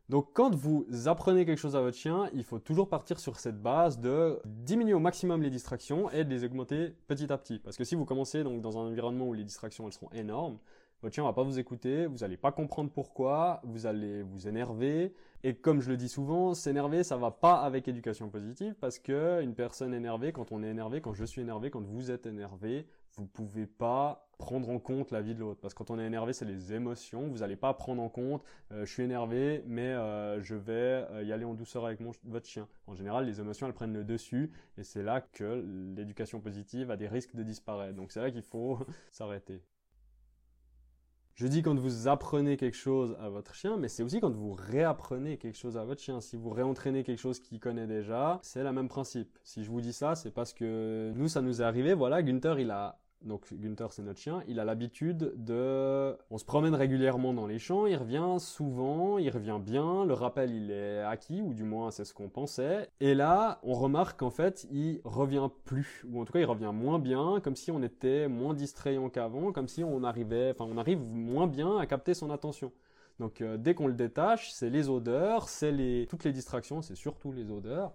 Donc 0.10 0.31
quand 0.34 0.53
vous 0.53 0.86
apprenez 1.05 1.46
quelque 1.46 1.58
chose 1.58 1.77
à 1.77 1.81
votre 1.81 1.96
chien, 1.96 2.29
il 2.34 2.43
faut 2.43 2.60
toujours 2.60 2.89
partir 2.89 3.17
sur 3.17 3.39
cette 3.39 3.62
base 3.62 4.00
de 4.00 4.41
diminuer 4.46 4.93
au 4.93 5.00
maximum 5.00 5.41
les 5.41 5.50
distractions 5.50 6.10
et 6.12 6.25
de 6.25 6.29
les 6.29 6.43
augmenter 6.43 6.93
petit 7.08 7.31
à 7.31 7.38
petit. 7.38 7.60
Parce 7.60 7.77
que 7.77 7.86
si 7.86 7.96
vous 7.96 8.03
commencez 8.03 8.43
donc 8.43 8.62
dans 8.62 8.77
un 8.77 8.88
environnement 8.88 9.27
où 9.27 9.34
les 9.34 9.46
distractions 9.46 9.88
elles 9.88 9.93
seront 9.93 10.10
énormes, 10.12 10.58
votre 11.01 11.15
chien 11.15 11.24
va 11.24 11.34
pas 11.34 11.43
vous 11.43 11.60
écouter, 11.60 12.05
vous 12.05 12.17
n'allez 12.17 12.38
pas 12.38 12.51
comprendre 12.51 12.91
pourquoi, 12.91 13.62
vous 13.63 13.86
allez 13.86 14.22
vous 14.22 14.48
énerver. 14.48 15.13
Et 15.43 15.55
comme 15.55 15.81
je 15.81 15.89
le 15.89 15.98
dis 15.98 16.10
souvent, 16.10 16.53
s'énerver, 16.53 17.03
ça 17.03 17.17
va 17.17 17.31
pas 17.31 17.55
avec 17.62 17.88
éducation 17.88 18.29
positive 18.29 18.75
parce 18.79 19.00
que 19.00 19.41
une 19.41 19.55
personne 19.55 19.93
énervée, 19.93 20.31
quand 20.31 20.51
on 20.51 20.62
est 20.62 20.70
énervé, 20.70 21.01
quand 21.01 21.13
je 21.13 21.25
suis 21.25 21.41
énervé, 21.41 21.72
quand 21.72 21.81
vous 21.81 22.12
êtes 22.12 22.27
énervé, 22.27 22.86
vous 23.15 23.25
pouvez 23.25 23.65
pas 23.65 24.27
prendre 24.38 24.70
en 24.70 24.79
compte 24.79 25.12
la 25.12 25.22
vie 25.22 25.36
de 25.36 25.39
l'autre. 25.39 25.60
Parce 25.62 25.74
que 25.74 25.79
quand 25.79 25.91
on 25.91 26.00
est 26.00 26.05
énervé, 26.05 26.34
c'est 26.34 26.46
les 26.46 26.74
émotions. 26.74 27.27
Vous 27.27 27.39
n'allez 27.39 27.55
pas 27.55 27.74
prendre 27.74 28.01
en 28.01 28.10
compte, 28.10 28.43
euh, 28.72 28.86
je 28.86 28.91
suis 28.91 29.03
énervé, 29.03 29.63
mais 29.67 29.93
euh, 29.93 30.41
je 30.41 30.55
vais 30.55 31.05
euh, 31.12 31.24
y 31.24 31.31
aller 31.31 31.46
en 31.46 31.53
douceur 31.53 31.86
avec 31.86 32.00
mon, 32.00 32.12
votre 32.25 32.48
chien. 32.48 32.67
En 32.88 32.96
général, 32.96 33.25
les 33.25 33.39
émotions, 33.39 33.67
elles 33.67 33.74
prennent 33.74 33.93
le 33.93 34.03
dessus. 34.03 34.51
Et 34.77 34.84
c'est 34.84 35.03
là 35.03 35.22
que 35.22 35.63
l'éducation 35.96 36.39
positive 36.41 36.91
a 36.91 36.98
des 36.98 37.08
risques 37.08 37.36
de 37.36 37.43
disparaître. 37.43 37.96
Donc 37.96 38.12
c'est 38.12 38.22
là 38.22 38.31
qu'il 38.31 38.41
faut 38.43 38.79
s'arrêter. 39.12 39.62
Je 41.41 41.48
dis 41.48 41.63
quand 41.63 41.74
vous 41.74 42.07
apprenez 42.07 42.55
quelque 42.55 42.77
chose 42.77 43.17
à 43.19 43.27
votre 43.29 43.55
chien, 43.55 43.75
mais 43.75 43.88
c'est 43.88 44.03
aussi 44.03 44.19
quand 44.19 44.29
vous 44.29 44.53
réapprenez 44.53 45.38
quelque 45.38 45.57
chose 45.57 45.75
à 45.75 45.83
votre 45.83 46.00
chien. 46.00 46.21
Si 46.21 46.36
vous 46.36 46.51
réentraînez 46.51 47.03
quelque 47.03 47.17
chose 47.17 47.39
qu'il 47.39 47.60
connaît 47.60 47.88
déjà, 47.88 48.39
c'est 48.43 48.62
le 48.62 48.71
même 48.71 48.88
principe. 48.88 49.39
Si 49.43 49.63
je 49.63 49.71
vous 49.71 49.81
dis 49.81 49.91
ça, 49.91 50.13
c'est 50.13 50.29
parce 50.29 50.53
que 50.53 51.12
nous, 51.15 51.27
ça 51.27 51.41
nous 51.41 51.63
est 51.63 51.65
arrivé. 51.65 51.95
Voilà, 51.95 52.21
Gunther, 52.21 52.60
il 52.60 52.69
a 52.69 53.00
donc 53.24 53.54
Gunther 53.54 53.92
c'est 53.92 54.01
notre 54.01 54.20
chien, 54.20 54.44
il 54.48 54.60
a 54.60 54.66
l'habitude 54.66 55.34
de... 55.36 56.18
On 56.30 56.38
se 56.38 56.46
promène 56.46 56.75
régulièrement 56.75 57.34
dans 57.34 57.48
les 57.48 57.60
champs, 57.60 57.86
il 57.86 57.96
revient 57.96 58.38
souvent, 58.40 59.18
il 59.18 59.30
revient 59.30 59.60
bien, 59.62 60.06
le 60.06 60.13
rappel 60.13 60.51
il 60.51 60.72
est 60.72 61.01
acquis, 61.01 61.42
ou 61.42 61.54
du 61.54 61.63
moins 61.63 61.92
c'est 61.92 62.06
ce 62.06 62.13
qu'on 62.13 62.30
pensait. 62.30 62.90
Et 63.00 63.13
là, 63.13 63.60
on 63.63 63.74
remarque 63.74 64.20
qu'en 64.20 64.30
fait, 64.30 64.68
il 64.72 65.01
revient 65.04 65.50
plus, 65.66 66.04
ou 66.10 66.22
en 66.22 66.25
tout 66.25 66.34
cas 66.34 66.40
il 66.40 66.46
revient 66.46 66.72
moins 66.74 67.00
bien, 67.00 67.40
comme 67.42 67.56
si 67.56 67.72
on 67.72 67.82
était 67.84 68.28
moins 68.28 68.54
distrayant 68.54 69.10
qu'avant, 69.10 69.51
comme 69.51 69.68
si 69.68 69.84
on 69.84 70.04
arrivait, 70.04 70.51
enfin 70.51 70.70
on 70.70 70.78
arrive 70.78 71.01
moins 71.12 71.48
bien 71.48 71.78
à 71.78 71.86
capter 71.86 72.13
son 72.13 72.32
attention. 72.32 72.72
Donc 73.20 73.42
euh, 73.42 73.58
dès 73.58 73.75
qu'on 73.75 73.88
le 73.88 73.94
détache, 73.94 74.51
c'est 74.51 74.70
les 74.70 74.90
odeurs, 74.90 75.48
c'est 75.48 75.72
les... 75.72 76.08
toutes 76.10 76.24
les 76.24 76.32
distractions, 76.32 76.82
c'est 76.82 76.96
surtout 76.96 77.32
les 77.32 77.51
odeurs, 77.51 77.94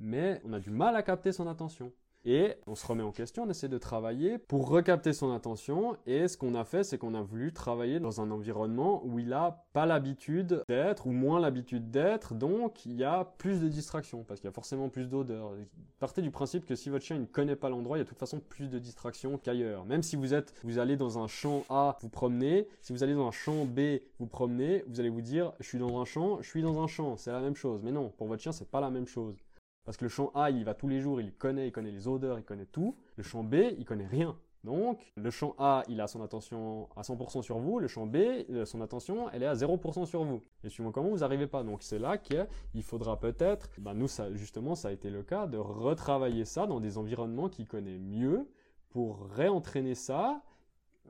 mais 0.00 0.40
on 0.44 0.52
a 0.52 0.58
du 0.58 0.70
mal 0.70 0.96
à 0.96 1.02
capter 1.02 1.32
son 1.32 1.46
attention. 1.46 1.92
Et 2.24 2.54
on 2.66 2.74
se 2.74 2.86
remet 2.86 3.02
en 3.02 3.12
question, 3.12 3.42
on 3.42 3.50
essaie 3.50 3.68
de 3.68 3.76
travailler 3.76 4.38
pour 4.38 4.68
recapter 4.68 5.12
son 5.12 5.30
attention. 5.32 5.96
Et 6.06 6.26
ce 6.26 6.38
qu'on 6.38 6.54
a 6.54 6.64
fait, 6.64 6.82
c'est 6.82 6.96
qu'on 6.96 7.14
a 7.14 7.20
voulu 7.20 7.52
travailler 7.52 8.00
dans 8.00 8.22
un 8.22 8.30
environnement 8.30 9.02
où 9.04 9.18
il 9.18 9.32
a 9.34 9.66
pas 9.74 9.84
l'habitude 9.84 10.64
d'être 10.68 11.06
ou 11.06 11.10
moins 11.10 11.38
l'habitude 11.38 11.90
d'être. 11.90 12.34
Donc, 12.34 12.86
il 12.86 12.94
y 12.94 13.04
a 13.04 13.24
plus 13.36 13.60
de 13.60 13.68
distractions 13.68 14.24
parce 14.24 14.40
qu'il 14.40 14.48
y 14.48 14.52
a 14.52 14.54
forcément 14.54 14.88
plus 14.88 15.08
d'odeurs. 15.08 15.52
Partez 15.98 16.22
du 16.22 16.30
principe 16.30 16.64
que 16.64 16.74
si 16.74 16.88
votre 16.88 17.04
chien 17.04 17.18
ne 17.18 17.26
connaît 17.26 17.56
pas 17.56 17.68
l'endroit, 17.68 17.98
il 17.98 18.00
y 18.00 18.02
a 18.02 18.04
de 18.04 18.08
toute 18.08 18.18
façon 18.18 18.40
plus 18.40 18.70
de 18.70 18.78
distractions 18.78 19.36
qu'ailleurs. 19.36 19.84
Même 19.84 20.02
si 20.02 20.16
vous 20.16 20.32
êtes, 20.32 20.54
vous 20.64 20.78
allez 20.78 20.96
dans 20.96 21.18
un 21.18 21.26
champ 21.26 21.64
A, 21.68 21.98
vous 22.00 22.08
promenez. 22.08 22.68
Si 22.80 22.94
vous 22.94 23.02
allez 23.02 23.14
dans 23.14 23.28
un 23.28 23.32
champ 23.32 23.66
B, 23.66 24.00
vous 24.18 24.26
promenez, 24.26 24.82
vous 24.88 24.98
allez 24.98 25.10
vous 25.10 25.20
dire, 25.20 25.52
je 25.60 25.68
suis 25.68 25.78
dans 25.78 26.00
un 26.00 26.06
champ, 26.06 26.40
je 26.40 26.48
suis 26.48 26.62
dans 26.62 26.82
un 26.82 26.86
champ. 26.86 27.18
C'est 27.18 27.32
la 27.32 27.40
même 27.40 27.56
chose. 27.56 27.82
Mais 27.82 27.92
non, 27.92 28.10
pour 28.16 28.28
votre 28.28 28.42
chien, 28.42 28.52
c'est 28.52 28.70
pas 28.70 28.80
la 28.80 28.90
même 28.90 29.06
chose. 29.06 29.43
Parce 29.84 29.96
que 29.96 30.04
le 30.04 30.08
champ 30.08 30.30
A, 30.34 30.50
il 30.50 30.64
va 30.64 30.74
tous 30.74 30.88
les 30.88 31.00
jours, 31.00 31.20
il 31.20 31.32
connaît, 31.32 31.68
il 31.68 31.72
connaît 31.72 31.90
les 31.90 32.08
odeurs, 32.08 32.38
il 32.38 32.44
connaît 32.44 32.66
tout. 32.66 32.96
Le 33.16 33.22
champ 33.22 33.44
B, 33.44 33.56
il 33.78 33.84
connaît 33.84 34.06
rien. 34.06 34.36
Donc, 34.64 35.12
le 35.14 35.30
champ 35.30 35.54
A, 35.58 35.82
il 35.88 36.00
a 36.00 36.06
son 36.06 36.22
attention 36.22 36.88
à 36.96 37.02
100% 37.02 37.42
sur 37.42 37.58
vous. 37.58 37.78
Le 37.78 37.86
champ 37.86 38.06
B, 38.06 38.16
euh, 38.16 38.64
son 38.64 38.80
attention, 38.80 39.28
elle 39.30 39.42
est 39.42 39.46
à 39.46 39.54
0% 39.54 40.06
sur 40.06 40.24
vous. 40.24 40.40
Et 40.64 40.70
suivant 40.70 40.90
comment 40.90 41.10
vous 41.10 41.18
n'arrivez 41.18 41.46
pas. 41.46 41.62
Donc, 41.62 41.82
c'est 41.82 41.98
là 41.98 42.16
qu'il 42.16 42.82
faudra 42.82 43.20
peut-être, 43.20 43.68
bah, 43.78 43.92
nous, 43.92 44.08
ça, 44.08 44.32
justement, 44.32 44.74
ça 44.74 44.88
a 44.88 44.92
été 44.92 45.10
le 45.10 45.22
cas, 45.22 45.46
de 45.46 45.58
retravailler 45.58 46.46
ça 46.46 46.66
dans 46.66 46.80
des 46.80 46.96
environnements 46.96 47.50
qu'il 47.50 47.68
connaît 47.68 47.98
mieux 47.98 48.48
pour 48.88 49.28
réentraîner 49.28 49.94
ça, 49.94 50.40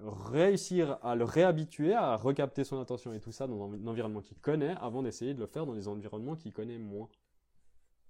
réussir 0.02 0.98
à 1.02 1.14
le 1.14 1.24
réhabituer 1.24 1.94
à 1.94 2.16
recapter 2.16 2.64
son 2.64 2.80
attention 2.80 3.12
et 3.12 3.20
tout 3.20 3.30
ça 3.30 3.46
dans 3.46 3.70
un 3.72 3.86
environnement 3.86 4.20
qu'il 4.20 4.38
connaît 4.38 4.74
avant 4.80 5.02
d'essayer 5.02 5.34
de 5.34 5.40
le 5.40 5.46
faire 5.46 5.66
dans 5.66 5.74
des 5.74 5.86
environnements 5.86 6.34
qu'il 6.34 6.52
connaît 6.52 6.78
moins. 6.78 7.08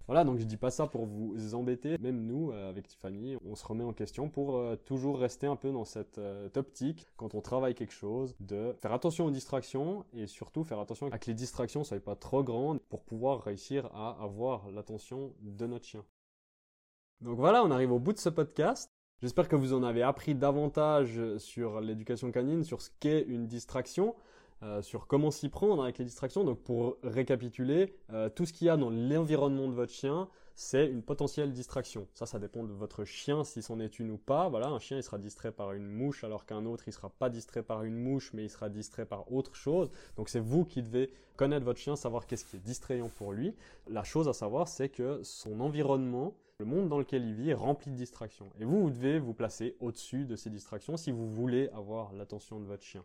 Voilà, 0.07 0.23
donc 0.23 0.37
je 0.37 0.43
dis 0.43 0.57
pas 0.57 0.69
ça 0.69 0.85
pour 0.85 1.05
vous 1.05 1.55
embêter. 1.55 1.97
Même 1.97 2.25
nous, 2.25 2.51
euh, 2.51 2.69
avec 2.69 2.87
Tiffany, 2.87 3.37
on 3.43 3.55
se 3.55 3.65
remet 3.65 3.83
en 3.83 3.93
question 3.93 4.29
pour 4.29 4.57
euh, 4.57 4.75
toujours 4.75 5.19
rester 5.19 5.47
un 5.47 5.55
peu 5.55 5.71
dans 5.71 5.85
cette 5.85 6.19
euh, 6.19 6.47
optique 6.55 7.07
quand 7.17 7.33
on 7.33 7.41
travaille 7.41 7.73
quelque 7.73 7.93
chose, 7.93 8.35
de 8.39 8.75
faire 8.81 8.93
attention 8.93 9.25
aux 9.25 9.31
distractions 9.31 10.05
et 10.13 10.27
surtout 10.27 10.63
faire 10.63 10.79
attention 10.79 11.09
à 11.11 11.17
que 11.17 11.25
les 11.25 11.33
distractions 11.33 11.83
soient 11.83 11.99
pas 11.99 12.15
trop 12.15 12.43
grandes 12.43 12.79
pour 12.81 13.03
pouvoir 13.03 13.41
réussir 13.41 13.87
à 13.95 14.15
avoir 14.21 14.69
l'attention 14.69 15.33
de 15.41 15.65
notre 15.65 15.85
chien. 15.85 16.05
Donc 17.21 17.37
voilà, 17.37 17.63
on 17.63 17.71
arrive 17.71 17.91
au 17.91 17.99
bout 17.99 18.13
de 18.13 18.19
ce 18.19 18.29
podcast. 18.29 18.91
J'espère 19.21 19.47
que 19.47 19.55
vous 19.55 19.73
en 19.73 19.81
avez 19.81 20.03
appris 20.03 20.35
davantage 20.35 21.37
sur 21.37 21.81
l'éducation 21.81 22.31
canine, 22.31 22.63
sur 22.63 22.81
ce 22.81 22.91
qu'est 22.99 23.21
une 23.21 23.47
distraction. 23.47 24.13
Euh, 24.63 24.81
sur 24.81 25.05
comment 25.05 25.31
s'y 25.31 25.49
prendre 25.49 25.83
avec 25.83 25.97
les 25.97 26.05
distractions. 26.05 26.43
Donc 26.43 26.59
pour 26.59 26.97
récapituler, 27.03 27.97
euh, 28.11 28.29
tout 28.29 28.45
ce 28.45 28.53
qu'il 28.53 28.67
y 28.67 28.69
a 28.69 28.77
dans 28.77 28.89
l'environnement 28.89 29.67
de 29.67 29.73
votre 29.73 29.91
chien, 29.91 30.29
c'est 30.55 30.87
une 30.87 31.03
potentielle 31.03 31.51
distraction. 31.51 32.07
Ça, 32.13 32.25
ça 32.25 32.39
dépend 32.39 32.63
de 32.63 32.71
votre 32.71 33.03
chien, 33.03 33.43
si 33.43 33.61
c'en 33.61 33.81
est 33.81 33.99
une 33.99 34.11
ou 34.11 34.17
pas. 34.17 34.47
Voilà, 34.47 34.67
un 34.67 34.79
chien, 34.79 34.95
il 34.95 35.03
sera 35.03 35.17
distrait 35.17 35.51
par 35.51 35.73
une 35.73 35.85
mouche, 35.85 36.23
alors 36.23 36.45
qu'un 36.45 36.65
autre, 36.65 36.85
il 36.87 36.93
sera 36.93 37.09
pas 37.09 37.29
distrait 37.29 37.63
par 37.63 37.83
une 37.83 37.97
mouche, 37.97 38.31
mais 38.33 38.45
il 38.45 38.49
sera 38.49 38.69
distrait 38.69 39.05
par 39.05 39.29
autre 39.33 39.55
chose. 39.55 39.91
Donc 40.15 40.29
c'est 40.29 40.39
vous 40.39 40.63
qui 40.63 40.81
devez 40.81 41.11
connaître 41.35 41.65
votre 41.65 41.79
chien, 41.79 41.97
savoir 41.97 42.25
qu'est-ce 42.25 42.45
qui 42.45 42.55
est 42.55 42.59
distrayant 42.59 43.09
pour 43.09 43.33
lui. 43.33 43.53
La 43.89 44.05
chose 44.05 44.29
à 44.29 44.33
savoir, 44.33 44.69
c'est 44.69 44.87
que 44.87 45.21
son 45.23 45.59
environnement, 45.59 46.33
le 46.59 46.65
monde 46.65 46.87
dans 46.87 46.99
lequel 46.99 47.25
il 47.25 47.33
vit 47.33 47.49
est 47.49 47.53
rempli 47.53 47.91
de 47.91 47.97
distractions. 47.97 48.49
Et 48.57 48.63
vous, 48.63 48.81
vous 48.81 48.89
devez 48.89 49.19
vous 49.19 49.33
placer 49.33 49.75
au-dessus 49.81 50.23
de 50.25 50.37
ces 50.37 50.49
distractions 50.49 50.95
si 50.95 51.11
vous 51.11 51.29
voulez 51.29 51.67
avoir 51.73 52.13
l'attention 52.13 52.61
de 52.61 52.65
votre 52.65 52.83
chien. 52.83 53.03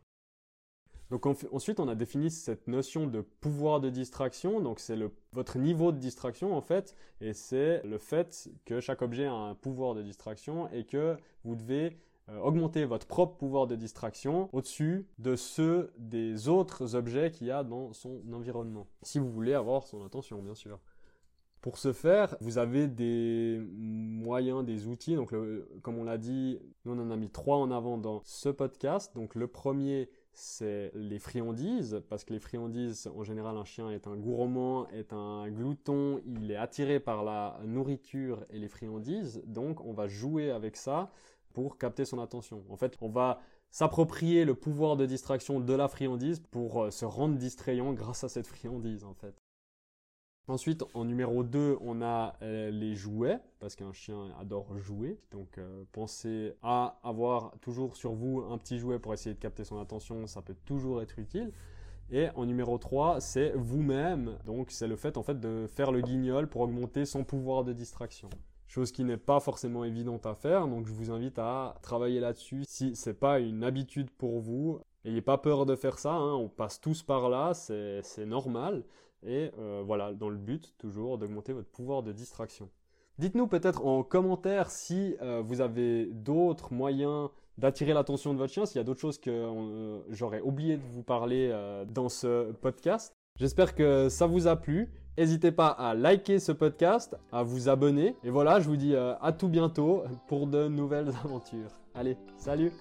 Donc 1.11 1.27
ensuite, 1.27 1.81
on 1.81 1.89
a 1.89 1.97
défini 1.97 2.31
cette 2.31 2.69
notion 2.69 3.07
de 3.07 3.21
pouvoir 3.21 3.81
de 3.81 3.91
distraction. 3.91 4.61
Donc 4.61 4.79
c'est 4.79 4.97
votre 5.33 5.59
niveau 5.59 5.91
de 5.91 5.99
distraction 5.99 6.57
en 6.57 6.61
fait, 6.61 6.95
et 7.21 7.33
c'est 7.33 7.83
le 7.85 7.99
fait 7.99 8.49
que 8.65 8.81
chaque 8.81 9.03
objet 9.03 9.27
a 9.27 9.33
un 9.33 9.55
pouvoir 9.55 9.95
de 9.95 10.03
distraction 10.03 10.69
et 10.73 10.85
que 10.85 11.17
vous 11.45 11.57
devez 11.57 11.99
euh, 12.29 12.39
augmenter 12.39 12.85
votre 12.85 13.07
propre 13.07 13.37
pouvoir 13.37 13.67
de 13.67 13.75
distraction 13.75 14.49
au-dessus 14.53 15.07
de 15.19 15.35
ceux 15.35 15.93
des 15.99 16.49
autres 16.49 16.95
objets 16.95 17.31
qu'il 17.33 17.49
y 17.49 17.51
a 17.51 17.65
dans 17.65 17.93
son 17.93 18.21
environnement. 18.33 18.87
Si 19.03 19.19
vous 19.19 19.31
voulez 19.31 19.55
avoir 19.55 19.87
son 19.87 20.05
attention, 20.05 20.41
bien 20.41 20.55
sûr. 20.55 20.79
Pour 21.61 21.77
ce 21.77 21.93
faire, 21.93 22.37
vous 22.41 22.57
avez 22.57 22.87
des 22.89 23.61
moyens, 23.77 24.65
des 24.65 24.87
outils. 24.87 25.15
Donc, 25.15 25.35
comme 25.83 25.99
on 25.99 26.05
l'a 26.05 26.17
dit, 26.17 26.59
nous 26.85 26.93
on 26.93 26.99
en 26.99 27.11
a 27.11 27.17
mis 27.17 27.29
trois 27.29 27.59
en 27.59 27.71
avant 27.71 27.99
dans 27.99 28.23
ce 28.25 28.49
podcast. 28.49 29.15
Donc, 29.15 29.35
le 29.35 29.47
premier, 29.47 30.09
c'est 30.33 30.91
les 30.95 31.19
friandises, 31.19 32.03
parce 32.09 32.25
que 32.25 32.33
les 32.33 32.41
friandises, 32.41 33.11
en 33.15 33.25
général, 33.25 33.57
un 33.57 33.65
chien 33.65 33.91
est 33.91 34.07
un 34.07 34.17
gourmand, 34.17 34.89
est 34.91 35.13
un 35.13 35.49
glouton, 35.51 36.21
il 36.25 36.51
est 36.51 36.57
attiré 36.57 37.01
par 37.01 37.25
la 37.25 37.61
nourriture 37.65 38.45
et 38.51 38.59
les 38.59 38.69
friandises, 38.69 39.43
donc 39.47 39.85
on 39.85 39.93
va 39.93 40.09
jouer 40.09 40.51
avec 40.51 40.77
ça 40.77 41.11
pour 41.53 41.79
capter 41.79 42.05
son 42.05 42.21
attention. 42.21 42.65
En 42.69 42.77
fait, 42.77 42.97
on 43.01 43.09
va 43.09 43.41
s'approprier 43.71 44.45
le 44.45 44.55
pouvoir 44.55 44.97
de 44.97 45.07
distraction 45.07 45.61
de 45.61 45.75
la 45.75 45.89
friandise 45.89 46.41
pour 46.41 46.85
euh, 46.85 46.91
se 46.91 47.05
rendre 47.05 47.37
distrayant 47.37 47.93
grâce 47.93 48.25
à 48.25 48.29
cette 48.29 48.47
friandise, 48.47 49.05
en 49.05 49.15
fait. 49.15 49.35
Ensuite, 50.51 50.83
en 50.95 51.05
numéro 51.05 51.45
2, 51.45 51.79
on 51.81 52.03
a 52.03 52.35
euh, 52.43 52.73
les 52.73 52.97
jouets, 52.97 53.39
parce 53.61 53.77
qu'un 53.77 53.93
chien 53.93 54.35
adore 54.41 54.77
jouer. 54.79 55.17
Donc, 55.31 55.59
euh, 55.59 55.85
pensez 55.93 56.57
à 56.61 56.99
avoir 57.05 57.53
toujours 57.61 57.95
sur 57.95 58.15
vous 58.15 58.43
un 58.51 58.59
petit 58.59 58.81
jouet 58.81 58.99
pour 58.99 59.15
essayer 59.15 59.33
de 59.33 59.39
capter 59.39 59.63
son 59.63 59.79
attention, 59.81 60.27
ça 60.27 60.43
peut 60.43 60.57
toujours 60.65 61.03
être 61.03 61.21
utile. 61.21 61.53
Et 62.11 62.31
en 62.35 62.47
numéro 62.47 62.79
3, 62.79 63.21
c'est 63.21 63.53
vous-même. 63.55 64.39
Donc, 64.45 64.73
c'est 64.73 64.89
le 64.89 64.97
fait 64.97 65.17
en 65.17 65.23
fait 65.23 65.39
de 65.39 65.69
faire 65.69 65.93
le 65.93 66.01
guignol 66.01 66.49
pour 66.49 66.63
augmenter 66.63 67.05
son 67.05 67.23
pouvoir 67.23 67.63
de 67.63 67.73
distraction 67.73 68.29
chose 68.67 68.93
qui 68.93 69.03
n'est 69.03 69.17
pas 69.17 69.41
forcément 69.41 69.83
évidente 69.83 70.27
à 70.27 70.35
faire. 70.37 70.69
Donc 70.69 70.87
je 70.87 70.93
vous 70.93 71.11
invite 71.11 71.41
à 71.41 71.75
travailler 71.83 72.21
là-dessus. 72.21 72.63
Si 72.69 72.95
c'est 72.95 73.19
pas 73.19 73.41
une 73.41 73.65
habitude 73.65 74.13
pour 74.13 74.39
vous, 74.39 74.81
N'ayez 75.05 75.23
pas 75.23 75.39
peur 75.39 75.65
de 75.65 75.77
faire 75.77 75.99
ça, 75.99 76.13
hein, 76.13 76.35
on 76.35 76.49
passe 76.49 76.79
tous 76.79 77.03
par 77.03 77.31
là, 77.31 77.55
c'est 77.55 78.27
normal. 78.27 78.85
Et 79.27 79.51
euh, 79.59 79.83
voilà, 79.85 80.13
dans 80.13 80.29
le 80.29 80.37
but 80.37 80.75
toujours 80.79 81.19
d'augmenter 81.19 81.53
votre 81.53 81.69
pouvoir 81.69 82.03
de 82.03 82.13
distraction. 82.13 82.69
Dites-nous 83.19 83.47
peut-être 83.47 83.85
en 83.87 84.03
commentaire 84.03 84.71
si 84.71 85.17
euh, 85.21 85.43
vous 85.45 85.61
avez 85.61 86.07
d'autres 86.07 86.73
moyens 86.73 87.29
d'attirer 87.59 87.93
l'attention 87.93 88.33
de 88.33 88.39
votre 88.39 88.53
chien, 88.53 88.65
s'il 88.65 88.79
y 88.79 88.81
a 88.81 88.85
d'autres 88.85 89.01
choses 89.01 89.19
que 89.19 89.31
euh, 89.31 89.99
j'aurais 90.09 90.41
oublié 90.41 90.79
de 90.79 90.83
vous 90.83 91.03
parler 91.03 91.55
dans 91.89 92.09
ce 92.09 92.53
podcast. 92.53 93.15
J'espère 93.39 93.75
que 93.75 94.09
ça 94.09 94.27
vous 94.27 94.47
a 94.47 94.57
plu. 94.57 94.91
N'hésitez 95.19 95.53
pas 95.53 95.69
à 95.69 95.95
liker 95.95 96.39
ce 96.39 96.53
podcast, 96.53 97.17
à 97.33 97.43
vous 97.43 97.69
abonner. 97.69 98.17
Et 98.25 98.31
voilà, 98.31 98.61
je 98.61 98.69
vous 98.69 98.77
dis 98.77 98.97
à 98.97 99.33
tout 99.33 99.49
bientôt 99.49 100.05
pour 100.29 100.47
de 100.47 100.69
nouvelles 100.69 101.09
aventures. 101.25 101.71
Allez, 101.95 102.17
salut 102.39 102.73